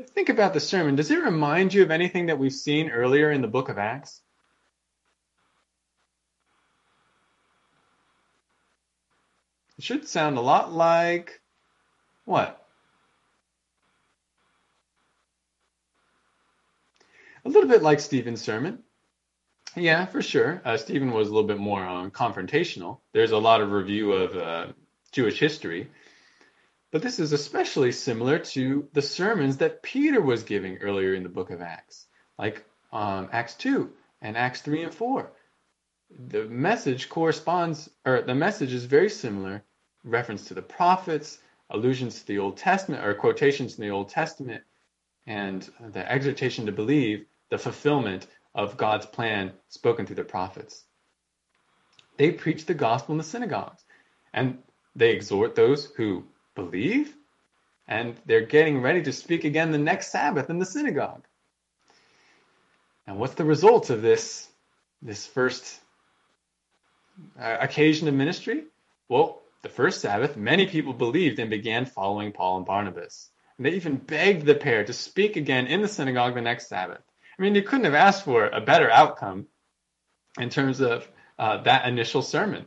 [0.08, 0.98] think about the sermon.
[0.98, 4.20] Does it remind you of anything that we've seen earlier in the book of Acts?
[9.78, 11.40] It should sound a lot like
[12.26, 12.63] what?
[17.46, 18.80] A little bit like Stephen's sermon.
[19.76, 20.62] Yeah, for sure.
[20.64, 23.00] Uh, Stephen was a little bit more um, confrontational.
[23.12, 24.74] There's a lot of review of uh,
[25.12, 25.90] Jewish history.
[26.92, 31.30] But this is especially similar to the sermons that Peter was giving earlier in the
[31.30, 32.06] book of Acts,
[32.38, 35.32] like um, Acts 2 and Acts 3 and 4.
[36.28, 39.64] The message corresponds, or the message is very similar.
[40.04, 41.40] Reference to the prophets,
[41.72, 44.64] allusions to the Old Testament, or quotations in the Old Testament,
[45.26, 50.84] and the exhortation to believe the fulfillment of God's plan spoken through the prophets.
[52.18, 53.84] They preach the gospel in the synagogues
[54.34, 54.58] and
[54.96, 57.16] they exhort those who believe
[57.88, 61.26] and they're getting ready to speak again the next Sabbath in the synagogue.
[63.06, 64.50] And what's the result of this
[65.04, 65.80] this first
[67.40, 68.64] uh, occasion of ministry?
[69.10, 73.30] Well, the first Sabbath, many people believed and began following Paul and Barnabas.
[73.58, 77.04] And they even begged the pair to speak again in the synagogue the next Sabbath.
[77.38, 79.48] I mean, you couldn't have asked for a better outcome
[80.40, 81.08] in terms of
[81.40, 82.66] uh, that initial sermon.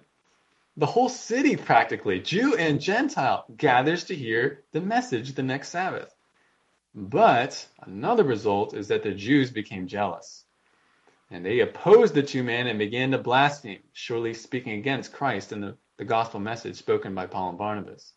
[0.77, 6.15] The whole city, practically, Jew and Gentile, gathers to hear the message the next Sabbath.
[6.95, 10.45] But another result is that the Jews became jealous.
[11.31, 15.63] And they opposed the two men and began to blaspheme, surely speaking against Christ and
[15.63, 18.13] the, the gospel message spoken by Paul and Barnabas.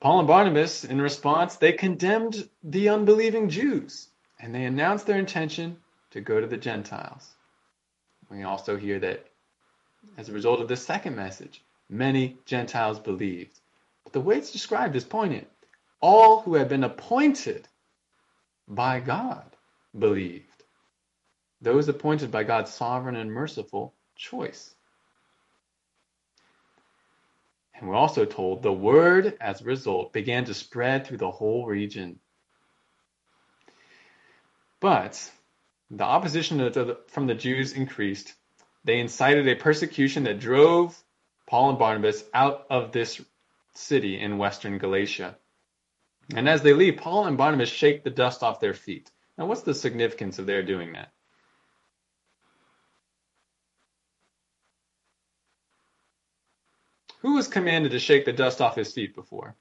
[0.00, 5.78] Paul and Barnabas, in response, they condemned the unbelieving Jews and they announced their intention
[6.10, 7.34] to go to the Gentiles.
[8.30, 9.26] We also hear that
[10.16, 13.58] as a result of this second message, many Gentiles believed.
[14.04, 15.48] But the way it's described is poignant.
[16.00, 17.66] All who had been appointed
[18.68, 19.44] by God
[19.98, 20.44] believed.
[21.60, 24.74] Those appointed by God's sovereign and merciful choice.
[27.74, 31.66] And we're also told the word, as a result, began to spread through the whole
[31.66, 32.18] region.
[34.80, 35.30] But
[35.90, 36.72] the opposition
[37.08, 38.34] from the Jews increased.
[38.84, 40.96] They incited a persecution that drove
[41.46, 43.20] Paul and Barnabas out of this
[43.74, 45.36] city in western Galatia.
[46.34, 49.10] And as they leave, Paul and Barnabas shake the dust off their feet.
[49.38, 51.12] Now, what's the significance of their doing that?
[57.20, 59.56] Who was commanded to shake the dust off his feet before?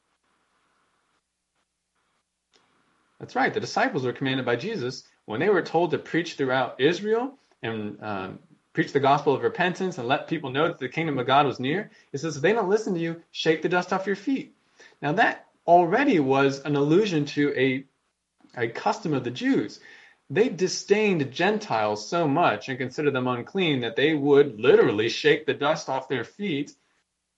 [3.20, 6.80] That's right, the disciples were commanded by Jesus when they were told to preach throughout
[6.80, 8.40] Israel and um,
[8.74, 11.60] preach the gospel of repentance and let people know that the kingdom of God was
[11.60, 11.90] near.
[12.12, 14.54] It says, if they don't listen to you, shake the dust off your feet.
[15.02, 17.86] Now, that already was an allusion to a,
[18.58, 19.80] a custom of the Jews.
[20.30, 25.54] They disdained Gentiles so much and considered them unclean that they would literally shake the
[25.54, 26.76] dust off their feet,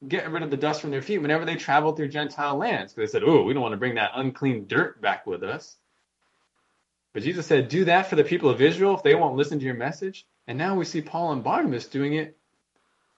[0.06, 2.94] get rid of the dust from their feet whenever they traveled through Gentile lands.
[2.94, 5.78] Because they said, oh, we don't want to bring that unclean dirt back with us.
[7.14, 9.66] But Jesus said, do that for the people of Israel if they won't listen to
[9.66, 10.28] your message.
[10.46, 12.38] And now we see Paul and Barnabas doing it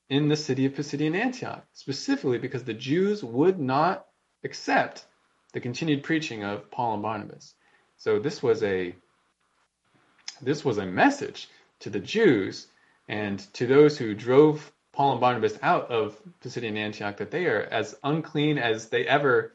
[0.10, 4.08] in the city of Pisidian Antioch, specifically because the Jews would not
[4.44, 5.06] accept
[5.54, 7.54] the continued preaching of Paul and Barnabas.
[7.98, 8.96] So this was a
[10.42, 12.68] this was a message to the Jews
[13.08, 17.62] and to those who drove Paul and Barnabas out of Pisidian Antioch that they are
[17.72, 19.54] as unclean as they ever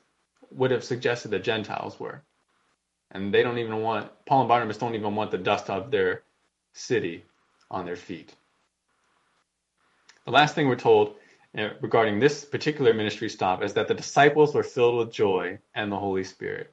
[0.50, 2.22] would have suggested the Gentiles were.
[3.10, 6.22] And they don't even want Paul and Barnabas don't even want the dust of their
[6.72, 7.26] city
[7.70, 8.34] on their feet.
[10.24, 11.16] The last thing we're told
[11.58, 15.92] uh, regarding this particular ministry stop is that the disciples were filled with joy and
[15.92, 16.72] the Holy Spirit.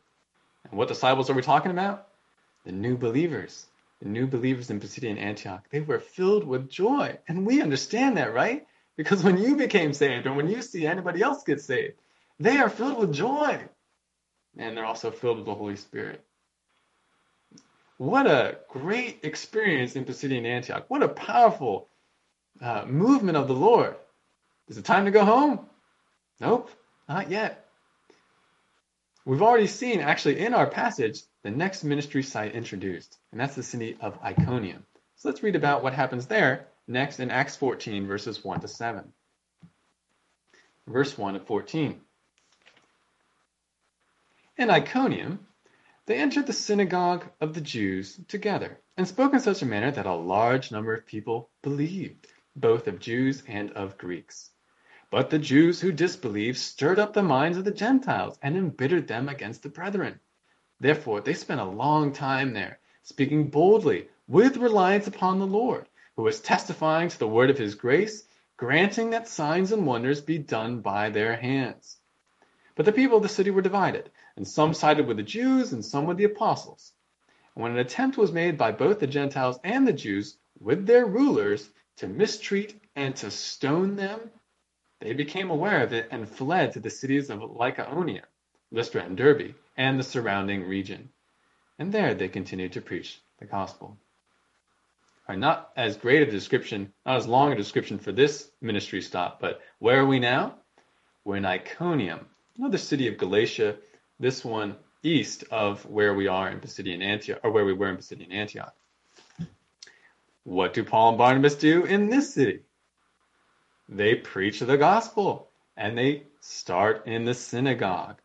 [0.70, 2.08] And what disciples are we talking about?
[2.64, 3.66] The new believers.
[4.06, 5.66] New believers in Pisidian Antioch.
[5.70, 7.18] They were filled with joy.
[7.28, 8.66] And we understand that, right?
[8.98, 11.94] Because when you became saved or when you see anybody else get saved,
[12.40, 13.60] they are filled with joy.
[14.58, 16.24] And they're also filled with the Holy Spirit.
[17.98, 20.86] What a great experience in Pisidian Antioch.
[20.88, 21.88] What a powerful
[22.60, 23.96] uh, movement of the Lord.
[24.68, 25.68] Is it time to go home?
[26.40, 26.72] Nope,
[27.08, 27.68] not yet.
[29.26, 33.64] We've already seen, actually, in our passage, the next ministry site introduced, and that's the
[33.64, 34.86] city of Iconium.
[35.16, 39.12] So let's read about what happens there next in Acts 14, verses 1 to 7.
[40.88, 42.02] Verse 1 of 14.
[44.58, 45.48] In Iconium,
[46.06, 50.06] they entered the synagogue of the Jews together, and spoke in such a manner that
[50.06, 54.50] a large number of people believed, both of Jews and of Greeks.
[55.10, 59.30] But the Jews who disbelieved stirred up the minds of the Gentiles and embittered them
[59.30, 60.20] against the brethren.
[60.82, 66.24] Therefore they spent a long time there, speaking boldly with reliance upon the Lord, who
[66.24, 70.82] was testifying to the word of his grace, granting that signs and wonders be done
[70.82, 72.00] by their hands.
[72.74, 75.86] But the people of the city were divided and some sided with the Jews and
[75.86, 76.94] some with the apostles.
[77.54, 81.06] And when an attempt was made by both the Gentiles and the Jews with their
[81.06, 84.32] rulers to mistreat and to stone them,
[85.00, 88.24] they became aware of it and fled to the cities of Lycaonia,
[88.72, 91.10] Lystra and Derbe, and the surrounding region.
[91.80, 93.98] And there they continued to preach the gospel.
[95.28, 99.40] Right, not as great a description, not as long a description for this ministry stop,
[99.40, 100.56] but where are we now?
[101.24, 102.26] We're in Iconium,
[102.58, 103.78] another city of Galatia
[104.22, 107.98] this one east of where we are in Pisidian Antioch, or where we were in
[107.98, 108.74] Pisidian Antioch.
[110.44, 112.62] What do Paul and Barnabas do in this city?
[113.90, 118.21] They preach the gospel and they start in the synagogue.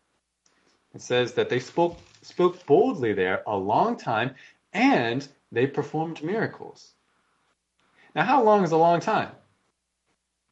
[0.97, 4.35] It says that they spoke spoke boldly there a long time
[4.73, 6.95] and they performed miracles.
[8.15, 9.33] Now, how long is a long time?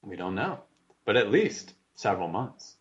[0.02, 0.61] We don't know,
[1.07, 2.76] but at least several months.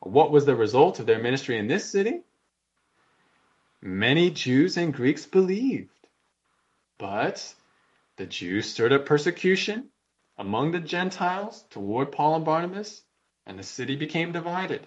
[0.00, 2.22] What was the result of their ministry in this city?
[3.82, 6.08] Many Jews and Greeks believed.
[6.96, 7.54] But
[8.16, 9.90] the Jews stirred up persecution
[10.38, 13.02] among the Gentiles toward Paul and Barnabas,
[13.44, 14.86] and the city became divided.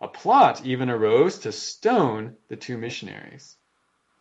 [0.00, 3.56] A plot even arose to stone the two missionaries.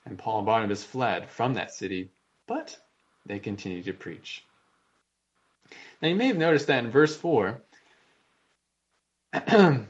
[0.06, 2.10] And Paul and Barnabas fled from that city,
[2.48, 2.78] but
[3.26, 4.44] they continued to preach.
[6.02, 7.62] Now you may have noticed that in verse 4,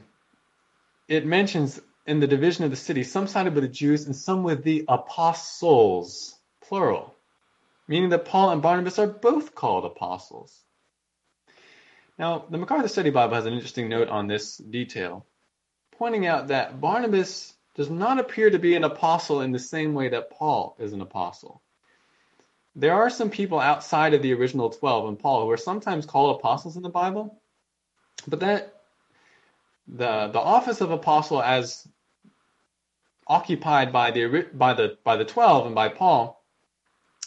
[1.08, 4.42] it mentions in the division of the city some sided with the Jews and some
[4.42, 7.14] with the apostles, plural,
[7.88, 10.60] meaning that Paul and Barnabas are both called apostles.
[12.18, 15.24] Now, the MacArthur Study Bible has an interesting note on this detail,
[16.00, 20.08] pointing out that Barnabas does not appear to be an apostle in the same way
[20.08, 21.60] that Paul is an apostle.
[22.74, 26.36] There are some people outside of the original 12 and Paul who are sometimes called
[26.36, 27.42] apostles in the Bible,
[28.26, 28.80] but that
[29.86, 31.86] the the office of apostle as
[33.26, 36.42] occupied by the by the by the 12 and by Paul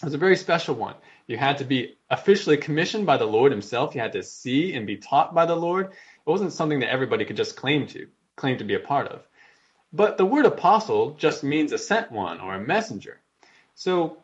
[0.01, 0.95] was a very special one.
[1.27, 3.93] You had to be officially commissioned by the Lord himself.
[3.93, 5.91] You had to see and be taught by the Lord.
[5.91, 9.27] It wasn't something that everybody could just claim to claim to be a part of.
[9.91, 13.19] But the word apostle just means a sent one or a messenger.
[13.75, 14.17] So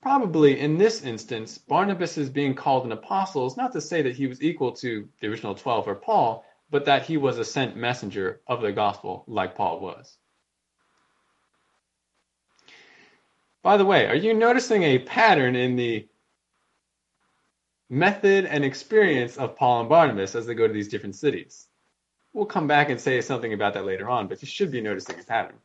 [0.00, 4.14] probably in this instance, Barnabas is being called an apostle is not to say that
[4.14, 7.76] he was equal to the original 12 or Paul, but that he was a sent
[7.76, 10.16] messenger of the gospel like Paul was.
[13.62, 16.06] By the way, are you noticing a pattern in the
[17.90, 21.67] method and experience of Paul and Barnabas as they go to these different cities?
[22.32, 25.18] We'll come back and say something about that later on, but you should be noticing
[25.18, 25.56] a pattern.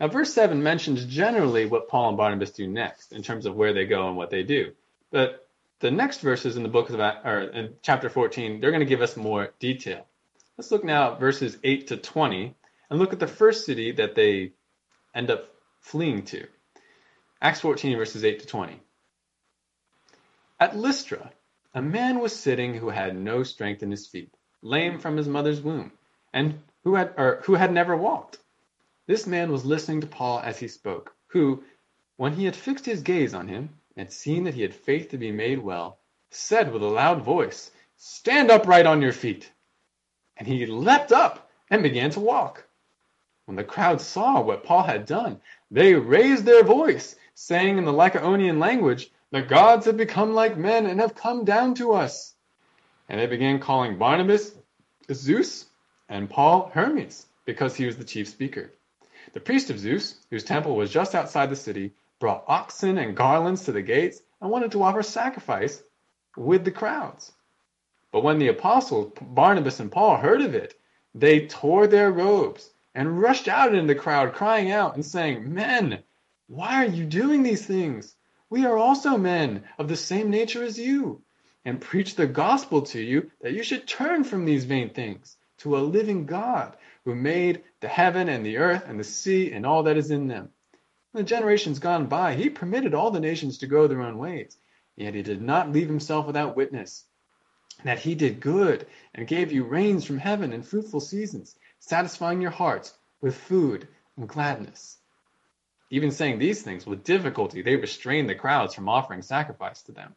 [0.00, 3.72] Now, verse 7 mentions generally what Paul and Barnabas do next in terms of where
[3.72, 4.72] they go and what they do.
[5.10, 5.48] But
[5.80, 9.02] the next verses in the book of or in chapter 14, they're going to give
[9.02, 10.06] us more detail.
[10.56, 12.54] Let's look now at verses 8 to 20
[12.90, 14.52] and look at the first city that they
[15.14, 15.46] end up
[15.80, 16.46] fleeing to.
[17.40, 18.80] Acts 14 verses 8 to 20.
[20.58, 21.32] At Lystra,
[21.74, 24.33] a man was sitting who had no strength in his feet,
[24.64, 25.92] lame from his mother's womb,
[26.32, 28.38] and who had or who had never walked.
[29.06, 31.62] This man was listening to Paul as he spoke, who,
[32.16, 35.18] when he had fixed his gaze on him, and seen that he had faith to
[35.18, 35.98] be made well,
[36.30, 39.52] said with a loud voice, Stand upright on your feet.
[40.36, 42.66] And he leapt up and began to walk.
[43.44, 47.92] When the crowd saw what Paul had done, they raised their voice, saying in the
[47.92, 52.33] Lycaonian language, The gods have become like men and have come down to us.
[53.08, 54.52] And they began calling Barnabas
[55.12, 55.66] Zeus
[56.08, 58.70] and Paul Hermes, because he was the chief speaker.
[59.32, 63.64] The priest of Zeus, whose temple was just outside the city, brought oxen and garlands
[63.64, 65.82] to the gates and wanted to offer sacrifice
[66.36, 67.32] with the crowds.
[68.12, 70.78] But when the apostles Barnabas and Paul heard of it,
[71.14, 76.02] they tore their robes and rushed out into the crowd, crying out and saying, Men,
[76.46, 78.14] why are you doing these things?
[78.50, 81.23] We are also men of the same nature as you,
[81.64, 85.76] and preach the gospel to you that you should turn from these vain things to
[85.76, 89.84] a living God who made the heaven and the earth and the sea and all
[89.84, 90.50] that is in them
[91.14, 94.56] in the generations gone by, he permitted all the nations to go their own ways,
[94.96, 97.04] yet he did not leave himself without witness.
[97.84, 102.50] That he did good and gave you rains from heaven and fruitful seasons, satisfying your
[102.50, 104.98] hearts with food and gladness.
[105.90, 110.16] Even saying these things with difficulty, they restrained the crowds from offering sacrifice to them.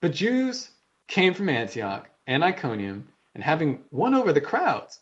[0.00, 0.70] But Jews
[1.08, 4.98] came from Antioch and Iconium, and having won over the crowds,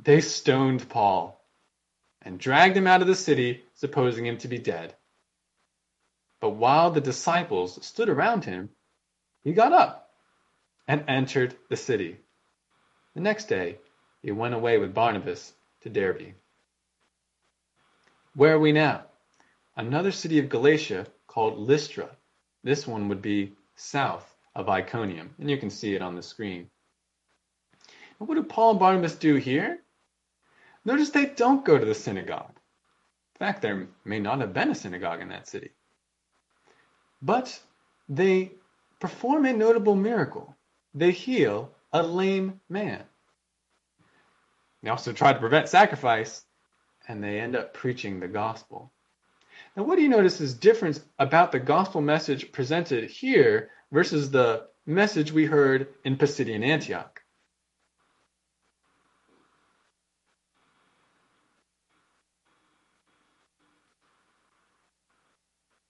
[0.00, 1.40] they stoned Paul
[2.22, 4.96] and dragged him out of the city, supposing him to be dead.
[6.40, 8.70] But while the disciples stood around him,
[9.44, 10.12] he got up
[10.88, 12.18] and entered the city.
[13.14, 13.78] The next day,
[14.22, 15.52] he went away with Barnabas
[15.82, 16.34] to Derbe.
[18.34, 19.04] Where are we now?
[19.76, 22.16] Another city of Galatia called Lystra.
[22.64, 26.68] This one would be south of Iconium, and you can see it on the screen.
[28.18, 29.78] And what do Paul and Barnabas do here?
[30.84, 32.52] Notice they don't go to the synagogue.
[33.34, 35.70] In fact, there may not have been a synagogue in that city.
[37.20, 37.58] But
[38.08, 38.52] they
[39.00, 40.54] perform a notable miracle.
[40.94, 43.02] They heal a lame man.
[44.82, 46.44] They also try to prevent sacrifice,
[47.08, 48.92] and they end up preaching the gospel.
[49.76, 54.66] Now, what do you notice is different about the gospel message presented here versus the
[54.86, 57.22] message we heard in Pisidian Antioch?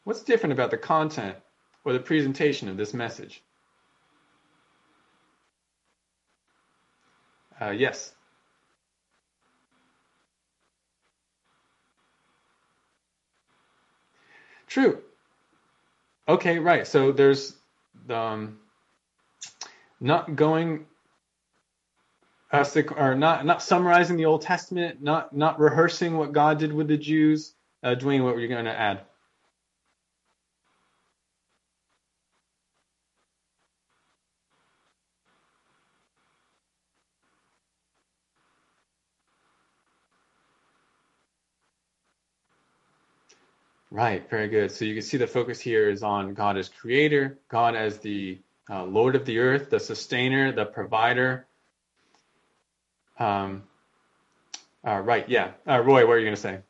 [0.04, 1.36] What's different about the content
[1.84, 3.42] or the presentation of this message?
[7.60, 8.12] Uh, yes.
[14.66, 15.00] True.
[16.28, 16.86] Okay, right.
[16.86, 17.54] So there's
[18.10, 18.58] um,
[20.00, 20.86] not going
[22.52, 22.64] uh,
[22.96, 26.98] or not not summarizing the Old Testament, not not rehearsing what God did with the
[26.98, 27.54] Jews.
[27.82, 29.02] Uh, Dwayne, what were you going to add?
[43.92, 44.72] Right, very good.
[44.72, 48.38] So you can see the focus here is on God as creator, God as the
[48.70, 51.46] uh, Lord of the earth, the sustainer, the provider.
[53.18, 53.64] Um,
[54.82, 55.50] uh, right, yeah.
[55.68, 56.60] Uh, Roy, what are you going to say?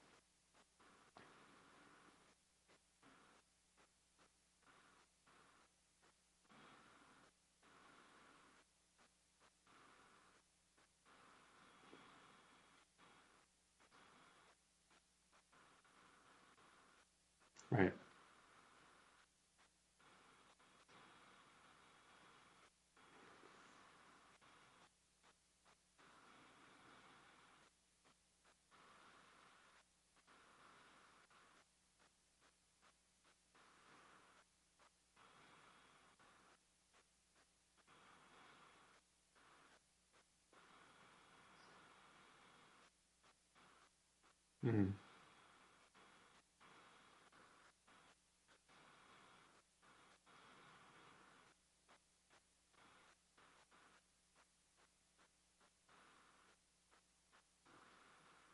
[44.67, 44.85] Mm-hmm.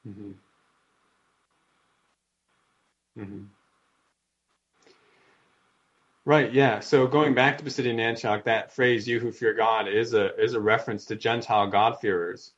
[0.08, 0.30] Mm-hmm.
[3.20, 3.44] Mm-hmm.
[6.24, 6.80] Right, yeah.
[6.80, 10.54] So going back to Pisidian Antioch, that phrase "you who fear God" is a is
[10.54, 12.52] a reference to Gentile God-fearers.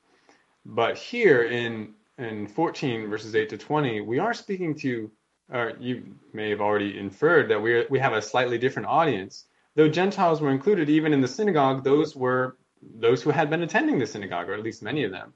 [0.67, 5.11] But here in in 14 verses 8 to 20, we are speaking to,
[5.53, 9.45] or you may have already inferred that we we have a slightly different audience.
[9.75, 13.99] Though Gentiles were included even in the synagogue, those were those who had been attending
[13.99, 15.33] the synagogue, or at least many of them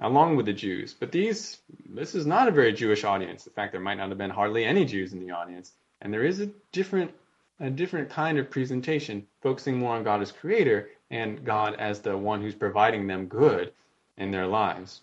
[0.00, 0.94] along with the Jews.
[0.98, 1.58] But these,
[1.88, 3.46] this is not a very Jewish audience.
[3.46, 5.72] In fact, there might not have been hardly any Jews in the audience.
[6.00, 7.12] And there is a different,
[7.60, 12.16] a different kind of presentation, focusing more on God as creator and God as the
[12.16, 13.72] one who's providing them good
[14.16, 15.02] in their lives.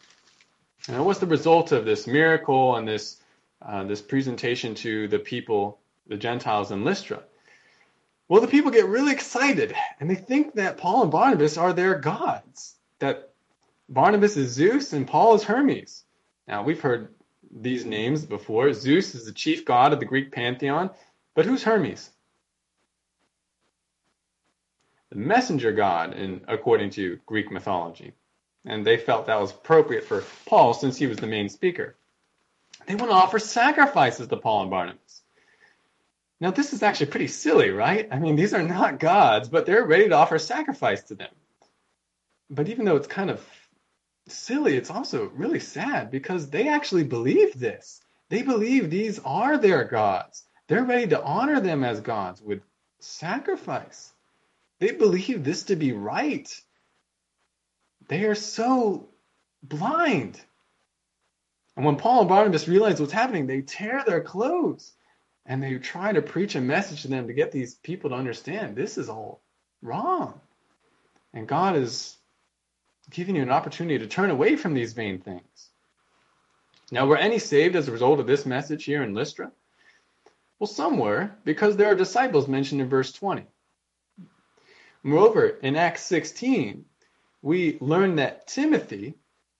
[0.87, 3.21] And what's the result of this miracle and this,
[3.61, 7.23] uh, this presentation to the people, the Gentiles in Lystra?
[8.29, 11.95] Well, the people get really excited and they think that Paul and Barnabas are their
[11.95, 13.31] gods, that
[13.89, 16.03] Barnabas is Zeus and Paul is Hermes.
[16.47, 17.13] Now, we've heard
[17.51, 18.73] these names before.
[18.73, 20.89] Zeus is the chief god of the Greek pantheon,
[21.35, 22.09] but who's Hermes?
[25.09, 28.13] The messenger god, in, according to Greek mythology.
[28.65, 31.95] And they felt that was appropriate for Paul since he was the main speaker.
[32.85, 35.21] They want to offer sacrifices to Paul and Barnabas.
[36.39, 38.07] Now, this is actually pretty silly, right?
[38.11, 41.33] I mean, these are not gods, but they're ready to offer sacrifice to them.
[42.49, 43.43] But even though it's kind of
[44.27, 48.01] silly, it's also really sad because they actually believe this.
[48.29, 50.43] They believe these are their gods.
[50.67, 52.61] They're ready to honor them as gods with
[52.99, 54.13] sacrifice.
[54.79, 56.49] They believe this to be right.
[58.07, 59.09] They are so
[59.63, 60.39] blind.
[61.75, 64.93] And when Paul and Barnabas realize what's happening, they tear their clothes
[65.45, 68.75] and they try to preach a message to them to get these people to understand
[68.75, 69.41] this is all
[69.81, 70.39] wrong.
[71.33, 72.17] And God is
[73.09, 75.69] giving you an opportunity to turn away from these vain things.
[76.91, 79.51] Now, were any saved as a result of this message here in Lystra?
[80.59, 83.45] Well, some were, because there are disciples mentioned in verse 20.
[85.03, 86.85] Moreover, in Acts 16,
[87.41, 89.15] we learn that Timothy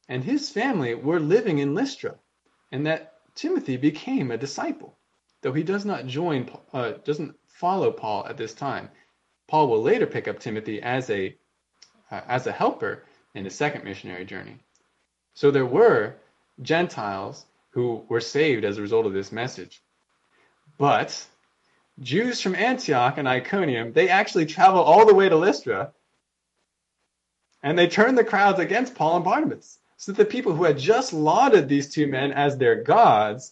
[0.10, 2.16] and his family were living in Lystra,
[2.72, 4.98] and that Timothy became a disciple,
[5.42, 8.90] though he does not join, uh, doesn't follow Paul at this time.
[9.48, 11.36] Paul will later pick up Timothy as a
[12.10, 13.04] uh, as a helper,
[13.38, 14.58] in his second missionary journey.
[15.34, 16.16] So there were
[16.62, 19.82] Gentiles who were saved as a result of this message.
[20.78, 21.26] But
[22.00, 25.94] Jews from Antioch and Iconium, they actually travel all the way to Lystra
[27.68, 29.80] and they turned the crowds against Paul and Barnabas.
[29.98, 33.52] So the people who had just lauded these two men as their gods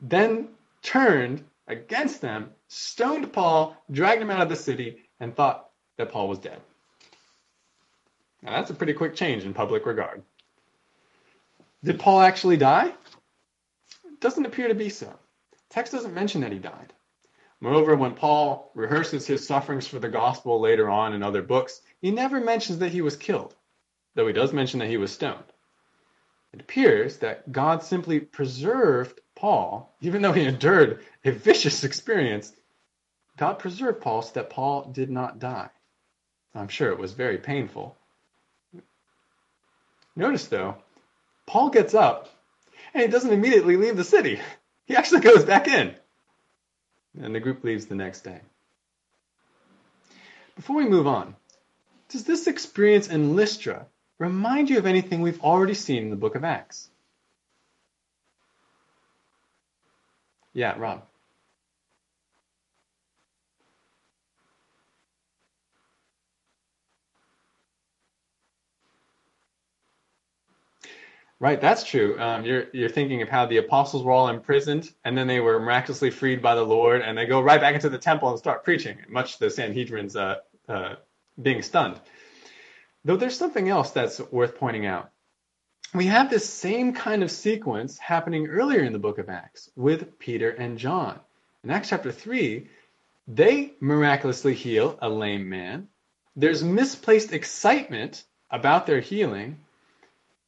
[0.00, 0.48] then
[0.80, 5.68] turned against them, stoned Paul, dragged him out of the city, and thought
[5.98, 6.62] that Paul was dead.
[8.40, 10.22] Now, that's a pretty quick change in public regard.
[11.84, 12.86] Did Paul actually die?
[14.06, 15.12] It doesn't appear to be so.
[15.68, 16.94] Text doesn't mention that he died.
[17.60, 22.10] Moreover, when Paul rehearses his sufferings for the gospel later on in other books, he
[22.10, 23.54] never mentions that he was killed.
[24.14, 25.44] though he does mention that he was stoned.
[26.52, 32.52] It appears that God simply preserved Paul, even though he endured a vicious experience.
[33.38, 35.70] God preserved Paul so that Paul did not die.
[36.54, 37.96] I'm sure it was very painful.
[40.14, 40.76] Notice, though,
[41.46, 42.28] Paul gets up
[42.92, 44.38] and he doesn't immediately leave the city.
[44.84, 45.94] He actually goes back in.
[47.18, 48.40] And the group leaves the next day.
[50.54, 51.34] Before we move on,
[52.12, 53.86] does this experience in Lystra
[54.18, 56.90] remind you of anything we've already seen in the book of Acts?
[60.52, 61.04] Yeah, Rob.
[71.40, 72.20] Right, that's true.
[72.20, 75.58] Um, you're you're thinking of how the apostles were all imprisoned, and then they were
[75.58, 78.62] miraculously freed by the Lord, and they go right back into the temple and start
[78.62, 80.36] preaching, much the Sanhedrin's uh,
[80.68, 80.94] uh,
[81.40, 82.00] being stunned.
[83.04, 85.10] Though there's something else that's worth pointing out.
[85.94, 90.18] We have this same kind of sequence happening earlier in the book of Acts with
[90.18, 91.20] Peter and John.
[91.64, 92.68] In Acts chapter 3,
[93.28, 95.88] they miraculously heal a lame man.
[96.34, 99.58] There's misplaced excitement about their healing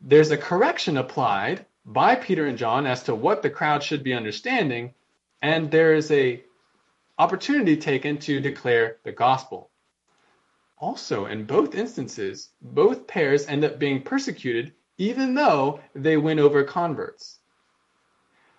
[0.07, 4.13] there's a correction applied by Peter and John as to what the crowd should be
[4.13, 4.93] understanding,
[5.41, 6.45] and there is a
[7.19, 9.71] opportunity taken to declare the gospel.
[10.85, 16.63] Also, in both instances, both pairs end up being persecuted even though they win over
[16.63, 17.39] converts.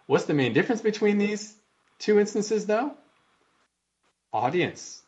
[0.08, 1.56] What's the main difference between these
[2.00, 2.96] two instances, though?
[4.34, 5.04] Audience.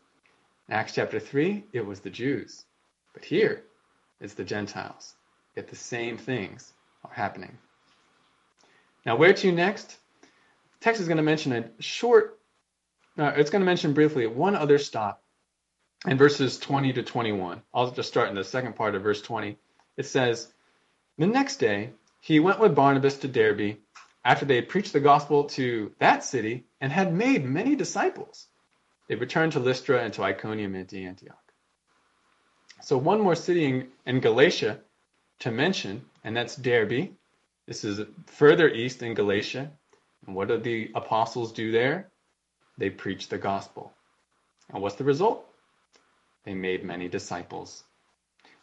[0.68, 2.63] In Acts chapter 3, it was the Jews.
[3.15, 3.63] But here,
[4.22, 5.15] it's the Gentiles.
[5.55, 6.72] Yet the same things
[7.03, 7.57] are happening.
[9.07, 9.97] Now, where to next?
[10.22, 12.38] The text is going to mention a short,
[13.18, 15.24] uh, it's going to mention briefly one other stop
[16.06, 17.62] in verses 20 to 21.
[17.74, 19.58] I'll just start in the second part of verse 20.
[19.95, 20.52] It says,
[21.18, 21.91] The next day,
[22.22, 23.78] he went with Barnabas to Derbe
[24.24, 28.48] after they had preached the gospel to that city and had made many disciples.
[29.08, 31.54] They returned to Lystra and to Iconium and to Antioch.
[32.82, 34.82] So, one more city in, Galatia
[35.39, 37.10] to mention, and that's Derbe.
[37.66, 39.72] This is further east in Galatia.
[40.26, 42.10] And what did the apostles do there?
[42.78, 43.93] They preached the gospel.
[44.70, 45.47] And what's the result?
[46.48, 47.84] They made many disciples.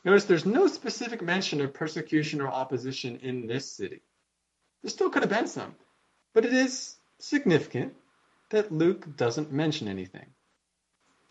[0.06, 4.00] Notice there's no specific mention of persecution or opposition in this city.
[4.80, 5.74] There still could have been some,
[6.32, 7.94] but it is significant
[8.48, 10.24] that Luke doesn't mention anything.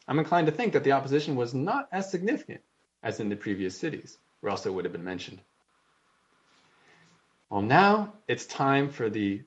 [0.07, 2.61] I'm inclined to think that the opposition was not as significant
[3.01, 5.41] as in the previous cities or else it would have been mentioned.
[7.49, 9.41] Well, now it's time for the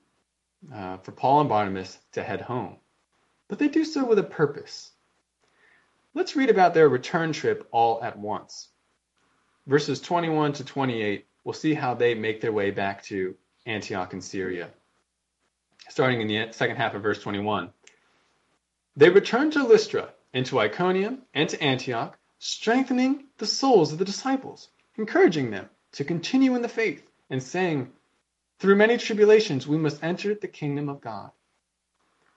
[0.75, 2.79] uh, for Paul and Barnabas to head home,
[3.47, 4.91] but they do so with a purpose.
[6.17, 8.69] Let's read about their return trip all at once.
[9.67, 13.35] Verses 21 to 28, we'll see how they make their way back to
[13.67, 14.71] Antioch in Syria.
[15.91, 17.71] Starting in the second half of verse 21.
[18.97, 24.71] They returned to Lystra, into Iconium, and to Antioch, strengthening the souls of the disciples
[24.97, 27.93] encouraging them to continue in the faith and saying,
[28.59, 31.31] Through many tribulations we must enter the kingdom of God.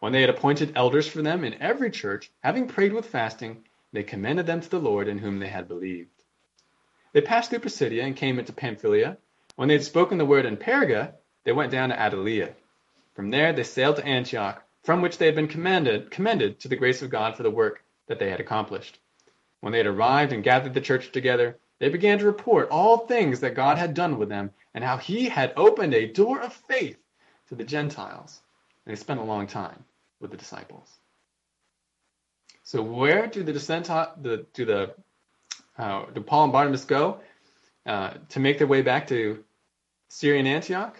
[0.01, 4.03] When they had appointed elders for them in every church, having prayed with fasting, they
[4.03, 6.23] commended them to the Lord in whom they had believed.
[7.11, 9.17] They passed through Pisidia and came into Pamphylia.
[9.55, 11.13] When they had spoken the word in Perga,
[11.43, 12.53] they went down to Attalia.
[13.15, 16.75] From there they sailed to Antioch, from which they had been commended, commended to the
[16.75, 18.99] grace of God for the work that they had accomplished.
[19.61, 23.39] When they had arrived and gathered the church together, they began to report all things
[23.39, 26.97] that God had done with them and how he had opened a door of faith
[27.47, 28.41] to the Gentiles.
[28.85, 29.83] And they spent a long time
[30.19, 30.98] with the disciples.
[32.69, 34.93] So where do the descent the do the
[35.75, 37.19] uh, do Paul and Barnabas go
[37.83, 39.43] uh, to make their way back to
[40.09, 40.95] Syrian Antioch?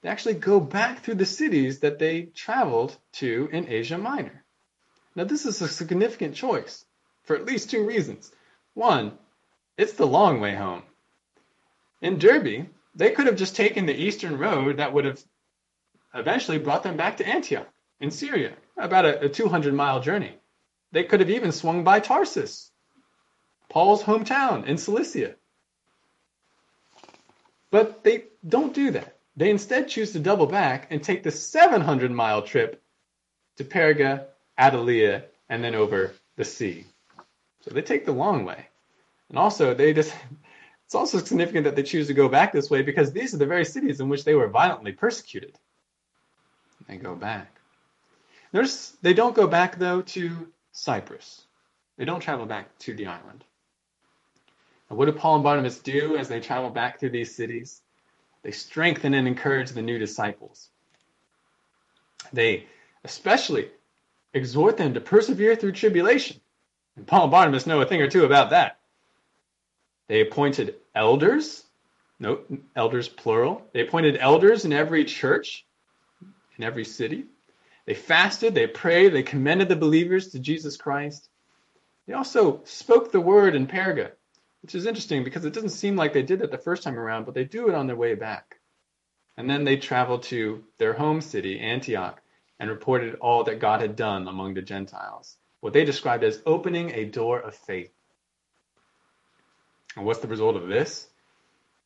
[0.00, 4.44] They actually go back through the cities that they traveled to in Asia Minor.
[5.16, 6.84] Now this is a significant choice
[7.24, 8.30] for at least two reasons.
[8.74, 9.18] One,
[9.76, 10.84] it's the long way home.
[12.00, 15.20] In Derbe, they could have just taken the eastern road that would have
[16.14, 17.66] eventually brought them back to Antioch
[17.98, 20.38] in Syria, about a, a 200 mile journey.
[20.92, 22.70] They could have even swung by Tarsus,
[23.68, 25.34] Paul's hometown in Cilicia.
[27.70, 29.16] But they don't do that.
[29.34, 32.82] They instead choose to double back and take the 700 mile trip
[33.56, 34.26] to Perga,
[34.58, 36.84] Attalia, and then over the sea.
[37.62, 38.66] So they take the long way.
[39.30, 40.14] And also, they just
[40.84, 43.46] it's also significant that they choose to go back this way because these are the
[43.46, 45.58] very cities in which they were violently persecuted.
[46.86, 47.50] They go back.
[48.52, 51.42] Notice they don't go back though to Cyprus.
[51.96, 53.44] They don't travel back to the island.
[54.88, 57.82] And what do Paul and Barnabas do as they travel back through these cities?
[58.42, 60.68] They strengthen and encourage the new disciples.
[62.32, 62.66] They
[63.04, 63.70] especially
[64.34, 66.40] exhort them to persevere through tribulation.
[66.96, 68.78] And Paul and Barnabas know a thing or two about that.
[70.08, 71.64] They appointed elders,
[72.18, 72.40] no,
[72.76, 73.66] elders plural.
[73.72, 75.64] They appointed elders in every church,
[76.56, 77.24] in every city.
[77.84, 81.28] They fasted, they prayed, they commended the believers to Jesus Christ.
[82.06, 84.12] They also spoke the word in Perga,
[84.62, 87.24] which is interesting because it doesn't seem like they did that the first time around,
[87.24, 88.56] but they do it on their way back.
[89.36, 92.20] And then they traveled to their home city, Antioch,
[92.60, 96.92] and reported all that God had done among the Gentiles, what they described as opening
[96.92, 97.92] a door of faith.
[99.96, 101.08] And what's the result of this?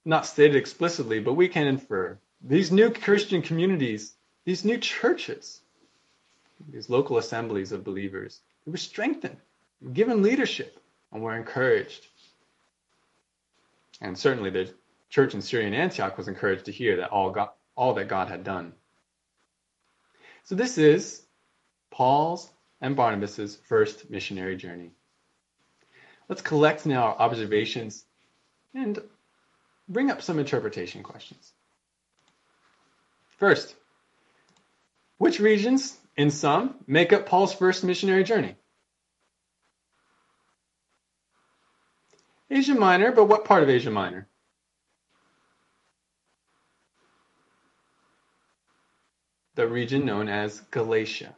[0.05, 2.19] Not stated explicitly, but we can infer.
[2.43, 5.63] These new Christian communities, these new churches,
[6.69, 9.37] these local assemblies of believers, they were strengthened,
[9.93, 10.79] given leadership,
[11.13, 12.07] and were encouraged.
[14.01, 14.73] And certainly the
[15.11, 18.45] church in Syrian Antioch was encouraged to hear that all, God, all that God had
[18.45, 18.73] done.
[20.45, 21.23] So this is
[21.91, 22.51] Paul's
[22.81, 24.93] and Barnabas's first missionary journey.
[26.29, 28.05] Let's collect now our observations
[28.75, 28.99] and
[29.89, 31.53] bring up some interpretation questions.
[33.39, 33.75] First,
[35.19, 38.57] which regions, in sum, make up Paul's first missionary journey?
[42.51, 44.29] Asia Minor, but what part of Asia Minor?
[49.57, 51.35] The region known as Galatia.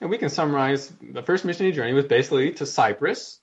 [0.00, 3.40] And we can summarize the first missionary journey was basically to Cyprus,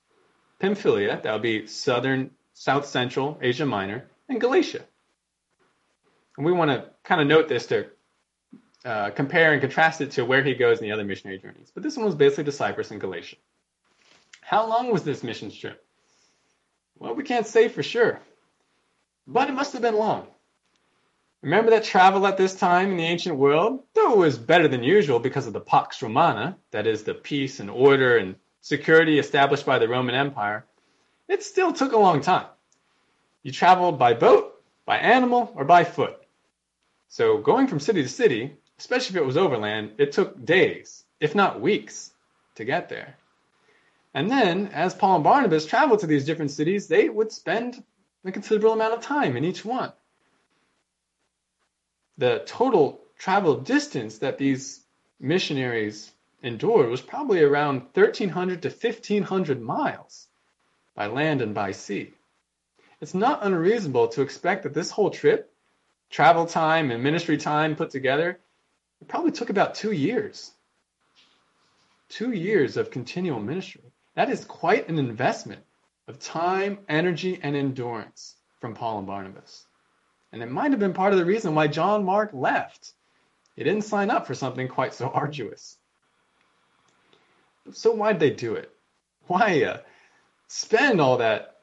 [0.60, 4.82] Pamphylia, that would be southern, south central Asia Minor, and Galatia.
[6.38, 7.88] And we want to kind of note this to
[8.86, 11.72] uh, compare and contrast it to where he goes in the other missionary journeys.
[11.74, 13.38] But this one was basically to Cyprus and Galatia.
[14.42, 15.84] How long was this mission trip?
[17.00, 18.22] Well, we can't say for sure,
[19.28, 20.28] but it must have been long.
[21.42, 24.84] Remember that travel at this time in the ancient world, though it was better than
[24.84, 29.66] usual because of the Pax Romana, that is, the peace and order and security established
[29.66, 30.66] by the Roman Empire,
[31.28, 32.48] it still took a long time.
[33.44, 36.18] You traveled by boat, by animal, or by foot.
[37.10, 41.36] So going from city to city, especially if it was overland, it took days, if
[41.36, 42.12] not weeks,
[42.56, 43.16] to get there.
[44.14, 47.84] And then, as Paul and Barnabas traveled to these different cities, they would spend
[48.24, 49.92] a considerable amount of time in each one.
[52.18, 54.82] The total travel distance that these
[55.20, 56.12] missionaries
[56.42, 60.28] endured was probably around 1,300 to 1,500 miles
[60.96, 62.14] by land and by sea.
[63.02, 65.52] It's not unreasonable to expect that this whole trip,
[66.10, 68.40] travel time and ministry time put together,
[69.06, 70.52] it probably took about two years.
[72.10, 73.84] Two years of continual ministry.
[74.16, 75.62] That is quite an investment
[76.08, 79.64] of time, energy, and endurance from Paul and Barnabas.
[80.32, 82.94] And it might have been part of the reason why John Mark left.
[83.56, 85.78] He didn't sign up for something quite so arduous.
[87.74, 88.72] So why'd they do it?
[89.28, 89.78] Why uh,
[90.48, 91.58] spend all that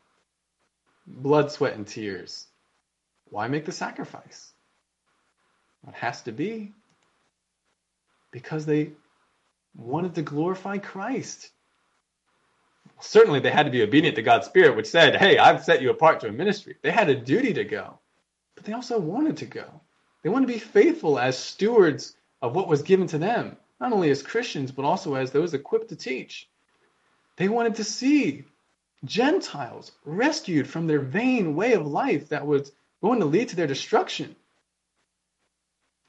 [1.08, 2.46] blood, sweat, and tears?
[3.30, 4.52] Why make the sacrifice?
[5.88, 6.72] It has to be
[8.32, 8.90] because they
[9.76, 11.50] wanted to glorify Christ.
[13.00, 15.90] Certainly, they had to be obedient to God's Spirit, which said, Hey, I've set you
[15.90, 16.76] apart to a ministry.
[16.82, 17.98] They had a duty to go,
[18.56, 19.80] but they also wanted to go.
[20.22, 24.10] They wanted to be faithful as stewards of what was given to them not only
[24.10, 26.48] as Christians, but also as those equipped to teach.
[27.36, 28.44] They wanted to see
[29.04, 32.70] Gentiles rescued from their vain way of life that was
[33.02, 34.36] going to lead to their destruction.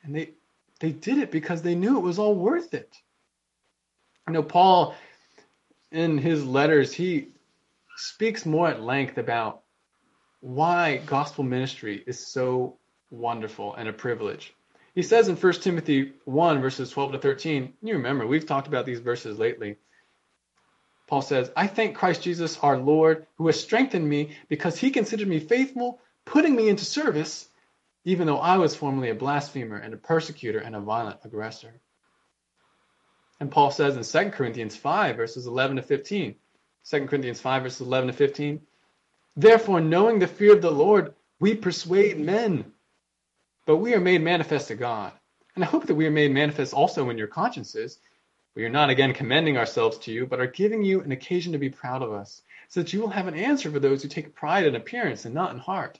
[0.03, 0.29] And they,
[0.83, 2.93] they did it because they knew it was all worth it.
[4.27, 4.95] You know Paul,
[5.93, 7.29] in his letters, he
[7.95, 9.61] speaks more at length about
[10.41, 12.79] why gospel ministry is so
[13.11, 14.53] wonderful and a privilege.
[14.93, 18.85] He says in 1 Timothy 1, verses 12 to 13, you remember, we've talked about
[18.85, 19.77] these verses lately.
[21.07, 25.29] Paul says, I thank Christ Jesus our Lord, who has strengthened me because he considered
[25.29, 27.47] me faithful, putting me into service,
[28.05, 31.73] even though I was formerly a blasphemer and a persecutor and a violent aggressor.
[33.39, 36.35] And Paul says in 2 Corinthians 5, verses 11 to 15,
[36.89, 38.61] 2 Corinthians 5, verses 11 to 15,
[39.35, 42.71] Therefore, knowing the fear of the Lord, we persuade men
[43.65, 45.13] but we are made manifest to God.
[45.55, 47.99] And I hope that we are made manifest also in your consciences.
[48.55, 51.57] We are not again commending ourselves to you, but are giving you an occasion to
[51.57, 54.35] be proud of us, so that you will have an answer for those who take
[54.35, 55.99] pride in appearance and not in heart.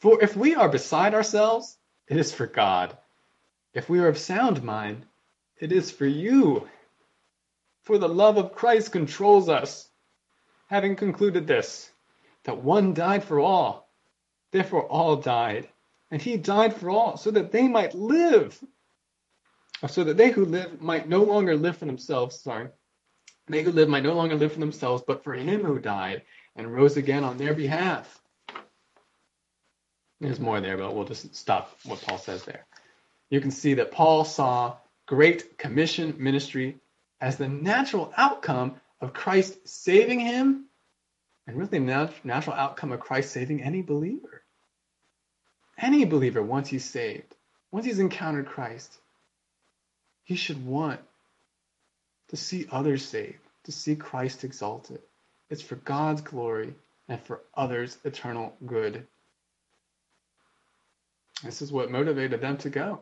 [0.00, 1.76] For if we are beside ourselves,
[2.06, 2.96] it is for God.
[3.74, 5.04] If we are of sound mind,
[5.60, 6.68] it is for you.
[7.82, 9.88] For the love of Christ controls us.
[10.68, 11.90] Having concluded this,
[12.44, 13.88] that one died for all.
[14.52, 15.68] Therefore, all died.
[16.10, 18.58] And he died for all, so that they might live.
[19.82, 22.40] Oh, so that they who live might no longer live for themselves.
[22.40, 22.68] Sorry.
[23.46, 26.22] They who live might no longer live for themselves, but for him who died
[26.56, 28.20] and rose again on their behalf.
[30.20, 32.64] There's more there, but we'll just stop what Paul says there.
[33.30, 36.76] You can see that Paul saw Great Commission ministry
[37.20, 40.64] as the natural outcome of Christ saving him
[41.46, 44.42] and really the natural outcome of Christ saving any believer.
[45.78, 47.34] Any believer, once he's saved,
[47.70, 48.92] once he's encountered Christ,
[50.24, 51.00] he should want
[52.28, 55.00] to see others saved, to see Christ exalted.
[55.48, 56.74] It's for God's glory
[57.08, 59.06] and for others' eternal good.
[61.42, 63.00] This is what motivated them to go.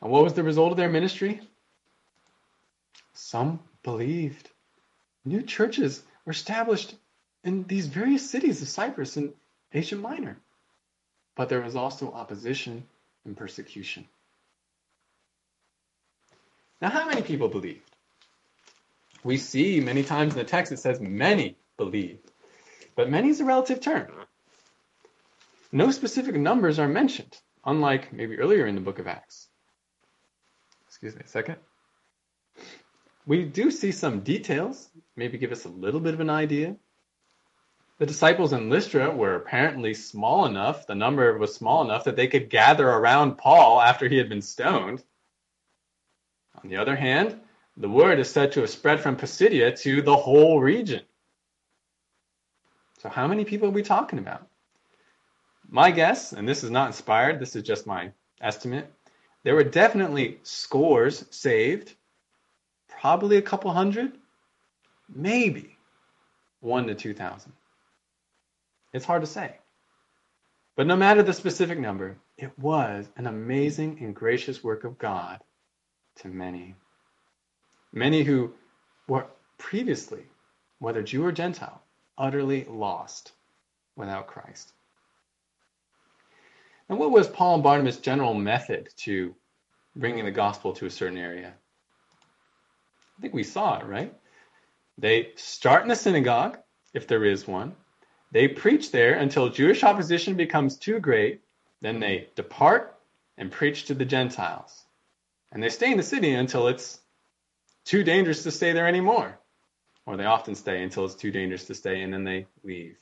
[0.00, 1.40] And what was the result of their ministry?
[3.14, 4.48] Some believed.
[5.24, 6.94] New churches were established
[7.42, 9.32] in these various cities of Cyprus and
[9.72, 10.38] Asia Minor.
[11.34, 12.84] But there was also opposition
[13.24, 14.06] and persecution.
[16.80, 17.82] Now, how many people believed?
[19.24, 22.30] We see many times in the text it says many believed.
[22.94, 24.06] But many is a relative term.
[25.70, 29.48] No specific numbers are mentioned, unlike maybe earlier in the book of Acts.
[30.86, 31.56] Excuse me a second.
[33.26, 36.76] We do see some details, maybe give us a little bit of an idea.
[37.98, 42.28] The disciples in Lystra were apparently small enough, the number was small enough that they
[42.28, 45.02] could gather around Paul after he had been stoned.
[46.62, 47.38] On the other hand,
[47.76, 51.02] the word is said to have spread from Pisidia to the whole region.
[53.00, 54.48] So, how many people are we talking about?
[55.70, 58.90] My guess, and this is not inspired, this is just my estimate,
[59.42, 61.94] there were definitely scores saved,
[62.88, 64.12] probably a couple hundred,
[65.14, 65.76] maybe
[66.60, 67.52] one to 2,000.
[68.94, 69.56] It's hard to say.
[70.74, 75.40] But no matter the specific number, it was an amazing and gracious work of God
[76.16, 76.74] to many.
[77.92, 78.54] Many who
[79.06, 79.26] were
[79.58, 80.24] previously,
[80.78, 81.82] whether Jew or Gentile,
[82.16, 83.32] utterly lost
[83.96, 84.72] without Christ.
[86.88, 89.34] And what was Paul and Barnabas' general method to
[89.94, 91.52] bringing the gospel to a certain area?
[93.18, 94.14] I think we saw it, right?
[94.96, 96.58] They start in the synagogue,
[96.94, 97.74] if there is one.
[98.32, 101.42] They preach there until Jewish opposition becomes too great.
[101.80, 102.98] Then they depart
[103.36, 104.84] and preach to the Gentiles.
[105.52, 107.00] And they stay in the city until it's
[107.84, 109.38] too dangerous to stay there anymore.
[110.06, 112.96] Or they often stay until it's too dangerous to stay and then they leave.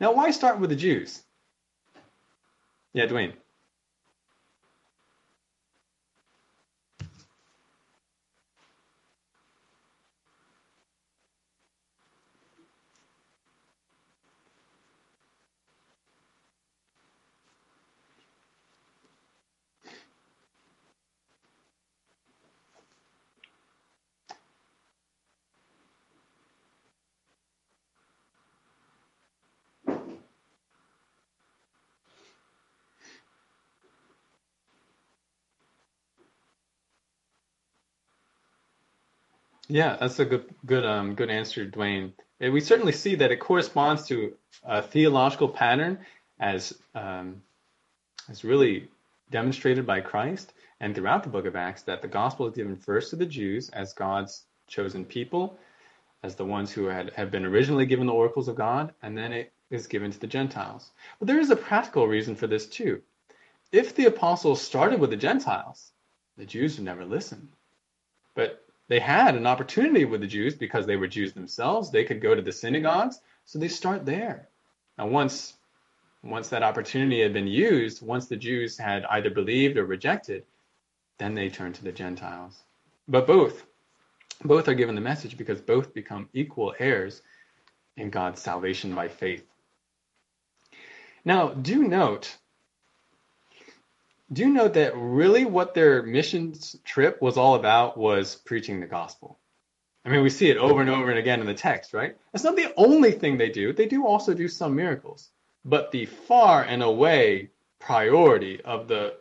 [0.00, 1.22] Now, why start with the Jews?
[2.94, 3.41] Yeah, Dwayne.
[39.72, 42.12] Yeah, that's a good good um, good answer, Dwayne.
[42.38, 46.00] We certainly see that it corresponds to a theological pattern
[46.38, 47.40] as um,
[48.28, 48.90] as really
[49.30, 53.08] demonstrated by Christ and throughout the book of Acts that the gospel is given first
[53.10, 55.58] to the Jews as God's chosen people,
[56.22, 59.32] as the ones who had have been originally given the oracles of God, and then
[59.32, 60.90] it is given to the Gentiles.
[61.18, 63.00] But there is a practical reason for this too.
[63.72, 65.92] If the apostles started with the Gentiles,
[66.36, 67.48] the Jews would never listen.
[68.34, 68.62] But
[68.92, 71.90] they had an opportunity with the Jews because they were Jews themselves.
[71.90, 74.50] They could go to the synagogues, so they start there.
[74.98, 75.54] Now, once
[76.22, 80.44] once that opportunity had been used, once the Jews had either believed or rejected,
[81.16, 82.64] then they turn to the Gentiles.
[83.08, 83.64] But both,
[84.44, 87.22] both are given the message because both become equal heirs
[87.96, 89.46] in God's salvation by faith.
[91.24, 92.36] Now, do note
[94.32, 98.86] do you note that really what their missions trip was all about was preaching the
[98.86, 99.38] gospel?
[100.04, 102.16] I mean, we see it over and over and again in the text, right?
[102.32, 103.72] That's not the only thing they do.
[103.72, 105.28] They do also do some miracles.
[105.64, 109.14] But the far and away priority of the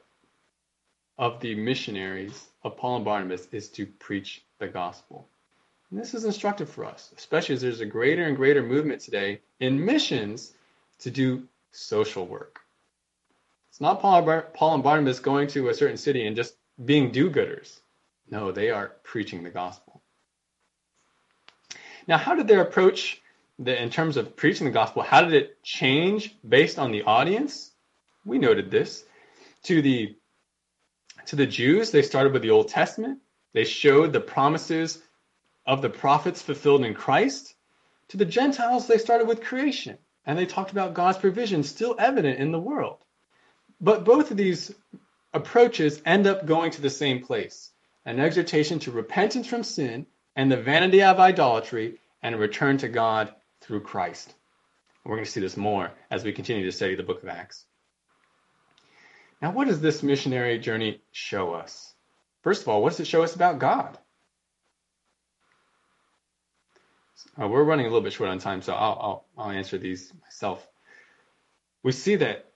[1.17, 5.27] of the missionaries of Paul and Barnabas is to preach the gospel.
[5.91, 9.41] And this is instructive for us, especially as there's a greater and greater movement today
[9.59, 10.53] in missions
[10.99, 12.60] to do social work.
[13.81, 16.55] Not Paul, Paul and Barnabas going to a certain city and just
[16.85, 17.79] being do gooders.
[18.29, 20.03] No, they are preaching the gospel.
[22.07, 23.21] Now, how did their approach
[23.65, 27.71] in terms of preaching the gospel, how did it change based on the audience?
[28.23, 29.03] We noted this.
[29.63, 30.15] To the
[31.25, 33.19] to the Jews, they started with the Old Testament.
[33.53, 35.01] They showed the promises
[35.65, 37.55] of the prophets fulfilled in Christ.
[38.09, 42.39] To the Gentiles, they started with creation and they talked about God's provision still evident
[42.39, 43.03] in the world.
[43.81, 44.73] But both of these
[45.33, 47.71] approaches end up going to the same place
[48.05, 52.87] an exhortation to repentance from sin and the vanity of idolatry and a return to
[52.87, 54.33] God through Christ.
[55.03, 57.65] We're going to see this more as we continue to study the book of Acts.
[59.41, 61.93] Now, what does this missionary journey show us?
[62.43, 63.97] First of all, what does it show us about God?
[67.39, 70.11] Uh, we're running a little bit short on time, so I'll, I'll, I'll answer these
[70.23, 70.67] myself.
[71.83, 72.50] We see that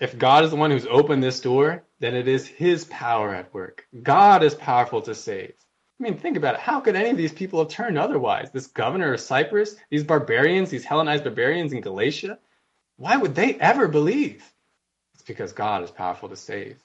[0.00, 3.52] if God is the one who's opened this door, then it is His power at
[3.52, 3.86] work.
[4.02, 5.52] God is powerful to save.
[6.00, 6.60] I mean, think about it.
[6.60, 8.50] How could any of these people have turned otherwise?
[8.50, 12.38] This governor of Cyprus, these barbarians, these Hellenized barbarians in Galatia,
[12.96, 14.42] why would they ever believe?
[15.12, 16.78] It's because God is powerful to save.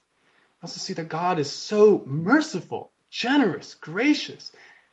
[0.62, 4.52] Also, see that God is so merciful, generous, gracious.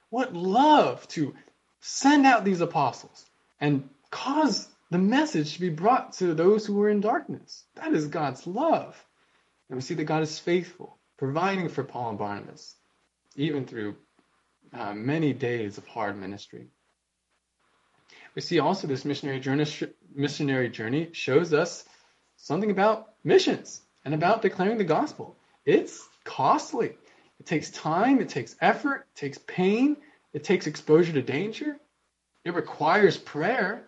[0.10, 1.34] What love to
[1.82, 3.26] send out these apostles
[3.60, 7.66] and cause the message to be brought to those who are in darkness.
[7.78, 8.96] That is God's love.
[9.68, 12.76] And we see that God is faithful, providing for Paul and Barnabas,
[13.36, 13.96] even through
[14.72, 16.68] uh, many days of hard ministry.
[18.36, 19.66] We see also this missionary journey,
[20.14, 21.86] missionary journey shows us
[22.38, 25.36] something about missions and about declaring the gospel.
[25.66, 26.96] It's costly.
[27.39, 29.98] It takes time, it takes effort, it takes pain,
[30.34, 31.80] it takes exposure to danger.
[32.46, 33.88] It requires prayer.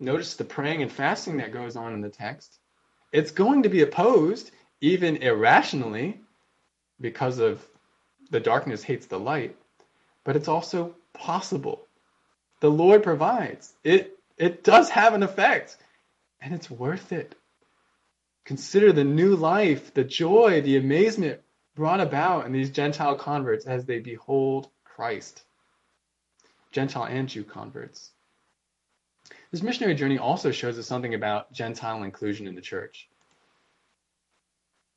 [0.00, 2.58] Notice the praying and fasting that goes on in the text.
[3.12, 6.20] It's going to be opposed, even irrationally,
[7.00, 7.62] because of
[8.30, 9.56] the darkness hates the light,
[10.24, 11.86] but it's also possible.
[12.60, 13.72] The Lord provides.
[13.84, 15.76] It it does have an effect,
[16.40, 17.34] and it's worth it.
[18.46, 21.40] Consider the new life, the joy, the amazement
[21.74, 25.42] brought about in these Gentile converts as they behold Christ.
[26.72, 28.12] Gentile and Jew converts.
[29.50, 33.08] This missionary journey also shows us something about Gentile inclusion in the church.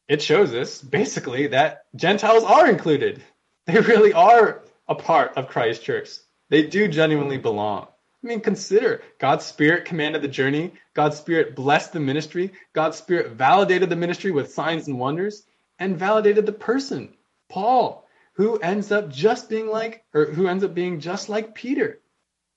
[0.08, 3.24] It shows us basically that Gentiles are included.
[3.66, 6.10] They really are a part of Christ's church.
[6.50, 7.88] They do genuinely belong.
[8.24, 13.32] I mean, consider God's Spirit commanded the journey, God's Spirit blessed the ministry, God's Spirit
[13.32, 15.44] validated the ministry with signs and wonders,
[15.80, 17.14] and validated the person,
[17.50, 22.00] Paul who ends up just being like, or who ends up being just like Peter,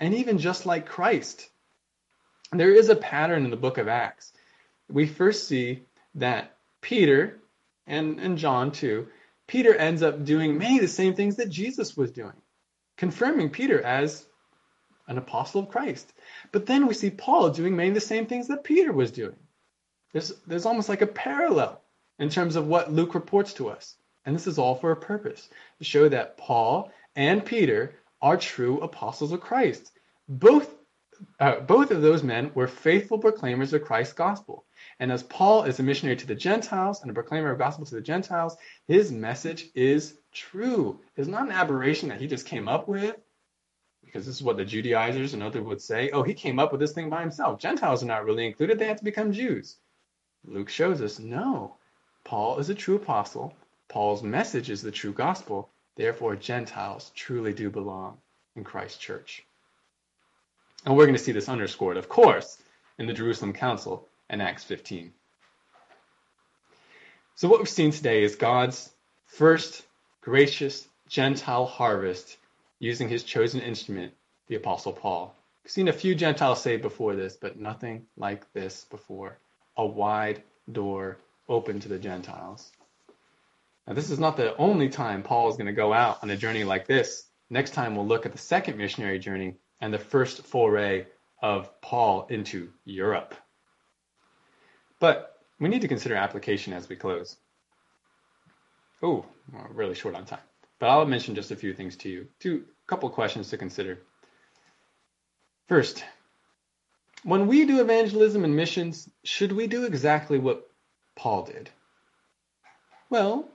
[0.00, 1.48] and even just like Christ.
[2.52, 4.32] There is a pattern in the book of Acts.
[4.88, 5.82] We first see
[6.14, 7.40] that Peter,
[7.86, 9.08] and, and John too,
[9.46, 12.32] Peter ends up doing many of the same things that Jesus was doing,
[12.96, 14.26] confirming Peter as
[15.08, 16.12] an apostle of Christ.
[16.52, 19.36] But then we see Paul doing many of the same things that Peter was doing.
[20.12, 21.80] There's, there's almost like a parallel
[22.18, 23.96] in terms of what Luke reports to us.
[24.24, 28.80] And this is all for a purpose to show that Paul and Peter are true
[28.80, 29.92] apostles of Christ.
[30.28, 30.74] Both,
[31.40, 34.64] uh, both of those men were faithful proclaimers of Christ's gospel.
[34.98, 37.94] And as Paul is a missionary to the Gentiles and a proclaimer of gospel to
[37.94, 38.56] the Gentiles,
[38.86, 41.00] his message is true.
[41.16, 43.16] It's not an aberration that he just came up with,
[44.04, 46.10] because this is what the Judaizers and others would say.
[46.10, 47.60] Oh, he came up with this thing by himself.
[47.60, 49.76] Gentiles are not really included, they have to become Jews.
[50.44, 51.76] Luke shows us no.
[52.24, 53.54] Paul is a true apostle
[53.88, 55.70] Paul's message is the true gospel.
[55.94, 58.18] Therefore, Gentiles truly do belong
[58.56, 59.46] in Christ's church.
[60.86, 62.58] And we're going to see this underscored, of course,
[62.96, 65.12] in the Jerusalem Council in Acts 15.
[67.34, 68.90] So, what we've seen today is God's
[69.26, 69.82] first
[70.20, 72.36] gracious Gentile harvest
[72.78, 74.12] using his chosen instrument,
[74.46, 75.34] the Apostle Paul.
[75.64, 79.38] We've seen a few Gentiles saved before this, but nothing like this before.
[79.76, 81.18] A wide door
[81.48, 82.70] open to the Gentiles.
[83.88, 86.36] Now, this is not the only time Paul is going to go out on a
[86.36, 87.24] journey like this.
[87.50, 91.06] Next time, we'll look at the second missionary journey and the first foray
[91.42, 93.34] of Paul into Europe.
[95.00, 97.36] But we need to consider application as we close.
[99.02, 99.26] Oh,
[99.70, 100.40] really short on time.
[100.78, 102.28] But I'll mention just a few things to you.
[102.40, 103.98] Two couple questions to consider.
[105.68, 106.04] First,
[107.24, 110.68] when we do evangelism and missions, should we do exactly what
[111.16, 111.70] Paul did?
[113.10, 113.48] Well,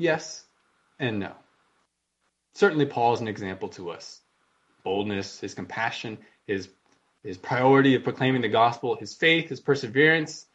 [0.00, 0.44] Yes
[0.98, 1.32] and no.
[2.54, 4.20] Certainly, Paul is an example to us.
[4.82, 6.68] Boldness, his compassion, his,
[7.22, 10.46] his priority of proclaiming the gospel, his faith, his perseverance.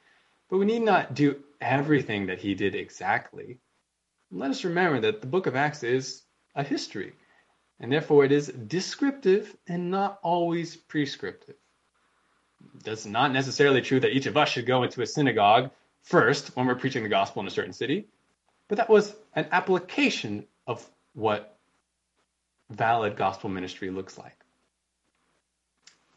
[0.49, 3.57] But we need not do everything that he did exactly.
[4.31, 6.23] Let us remember that the book of Acts is
[6.55, 7.13] a history.
[7.79, 11.55] and therefore it is descriptive and not always prescriptive.
[12.83, 15.71] That's not necessarily true that each of us should go into a synagogue
[16.01, 18.07] first when we're preaching the gospel in a certain city,
[18.67, 21.54] but that was an application of what
[22.69, 24.37] valid gospel ministry looks like.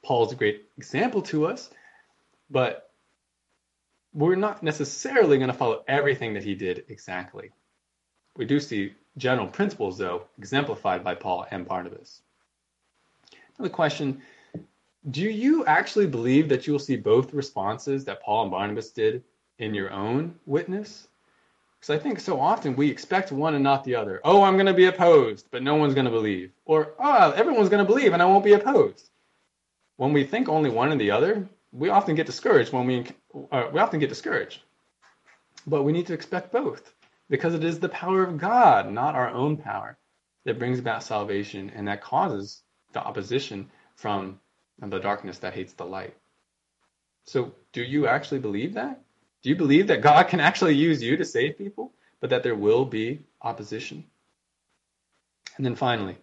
[0.02, 1.70] Paul's a great example to us,
[2.50, 2.90] but
[4.14, 7.50] we're not necessarily going to follow everything that he did exactly.
[8.36, 12.22] We do see general principles, though, exemplified by Paul and Barnabas.
[13.58, 14.22] Another question
[15.10, 19.24] Do you actually believe that you will see both responses that Paul and Barnabas did
[19.58, 21.07] in your own witness?
[21.80, 24.20] Because I think so often we expect one and not the other.
[24.24, 26.52] Oh, I'm going to be opposed, but no one's going to believe.
[26.64, 29.10] Or, oh, everyone's going to believe and I won't be opposed.
[29.96, 33.06] When we think only one and the other, we often get discouraged when we
[33.52, 34.60] uh, we often get discouraged.
[35.66, 36.92] But we need to expect both
[37.28, 39.98] because it is the power of God, not our own power,
[40.44, 42.62] that brings about salvation and that causes
[42.92, 44.40] the opposition from
[44.80, 46.14] the darkness that hates the light.
[47.24, 49.02] So, do you actually believe that?
[49.42, 52.56] Do you believe that God can actually use you to save people, but that there
[52.56, 54.04] will be opposition?
[55.56, 56.16] And then finally,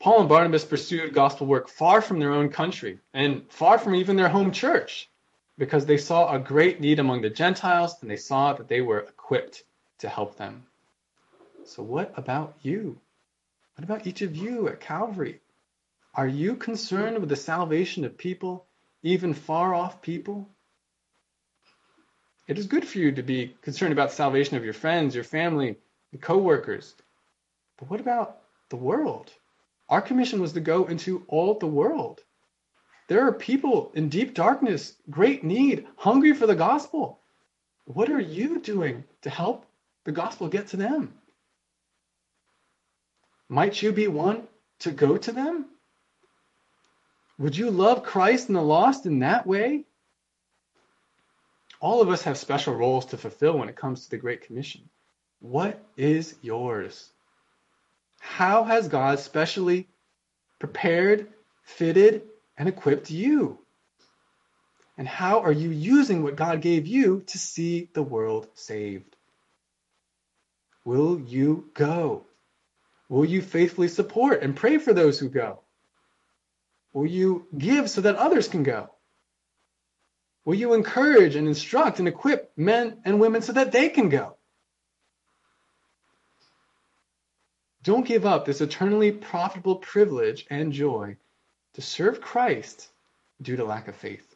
[0.00, 4.16] Paul and Barnabas pursued gospel work far from their own country and far from even
[4.16, 5.08] their home church
[5.56, 9.00] because they saw a great need among the Gentiles and they saw that they were
[9.00, 9.62] equipped
[9.98, 10.66] to help them.
[11.64, 13.00] So, what about you?
[13.76, 15.40] What about each of you at Calvary?
[16.14, 18.66] Are you concerned with the salvation of people,
[19.02, 20.48] even far off people?
[22.46, 25.24] It is good for you to be concerned about the salvation of your friends, your
[25.24, 25.78] family,
[26.12, 26.94] your coworkers.
[27.78, 29.32] But what about the world?
[29.88, 32.22] Our commission was to go into all the world.
[33.08, 37.18] There are people in deep darkness, great need, hungry for the gospel.
[37.86, 39.66] What are you doing to help
[40.04, 41.14] the gospel get to them?
[43.48, 44.48] Might you be one
[44.80, 45.66] to go to them?
[47.38, 49.84] Would you love Christ and the lost in that way?
[51.84, 54.88] All of us have special roles to fulfill when it comes to the Great Commission.
[55.40, 57.10] What is yours?
[58.18, 59.86] How has God specially
[60.58, 61.28] prepared,
[61.62, 62.22] fitted,
[62.56, 63.58] and equipped you?
[64.96, 69.14] And how are you using what God gave you to see the world saved?
[70.86, 72.24] Will you go?
[73.10, 75.60] Will you faithfully support and pray for those who go?
[76.94, 78.93] Will you give so that others can go?
[80.44, 84.36] Will you encourage and instruct and equip men and women so that they can go?
[87.82, 91.16] Don't give up this eternally profitable privilege and joy
[91.74, 92.88] to serve Christ
[93.40, 94.34] due to lack of faith.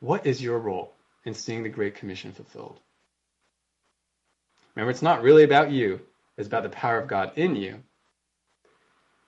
[0.00, 0.92] What is your role
[1.24, 2.78] in seeing the Great Commission fulfilled?
[4.74, 6.00] Remember, it's not really about you,
[6.36, 7.82] it's about the power of God in you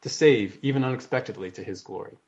[0.02, 2.18] to save, even unexpectedly, to His glory.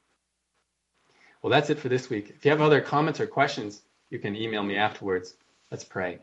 [1.42, 2.30] Well, that's it for this week.
[2.30, 3.80] If you have other comments or questions,
[4.10, 5.34] you can email me afterwards.
[5.70, 6.18] Let's pray.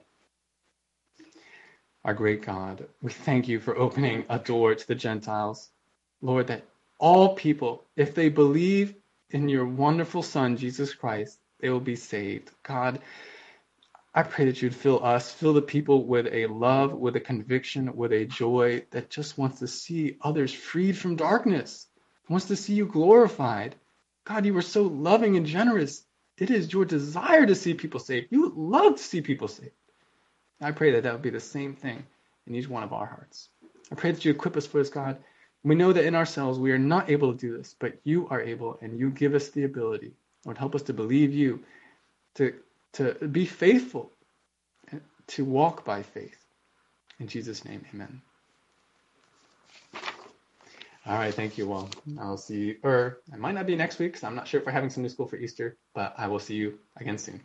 [2.06, 5.70] Our great God, we thank you for opening a door to the Gentiles.
[6.22, 6.64] Lord, that
[7.00, 8.96] all people, if they believe
[9.32, 12.52] in your wonderful Son, Jesus Christ, they will be saved.
[12.64, 13.00] God,
[14.14, 17.96] I pray that you'd fill us, fill the people with a love, with a conviction,
[17.96, 21.88] with a joy that just wants to see others freed from darkness,
[22.30, 23.76] wants to see you glorified.
[24.28, 26.04] God, you were so loving and generous.
[26.38, 28.28] It is your desire to see people saved.
[28.30, 29.72] You love to see people saved.
[30.60, 32.06] I pray that that would be the same thing
[32.46, 33.50] in each one of our hearts.
[33.92, 35.18] I pray that you equip us for this, God.
[35.64, 38.42] We know that in ourselves we are not able to do this, but you are
[38.42, 40.14] able and you give us the ability.
[40.46, 41.64] Lord, help us to believe you,
[42.36, 42.54] to,
[42.94, 44.12] to be faithful,
[45.28, 46.46] to walk by faith.
[47.20, 48.22] In Jesus' name, amen.
[51.08, 51.68] All right, thank you.
[51.68, 51.90] Well,
[52.20, 54.66] I'll see you, or it might not be next week because I'm not sure if
[54.66, 57.42] we're having some new school for Easter, but I will see you again soon.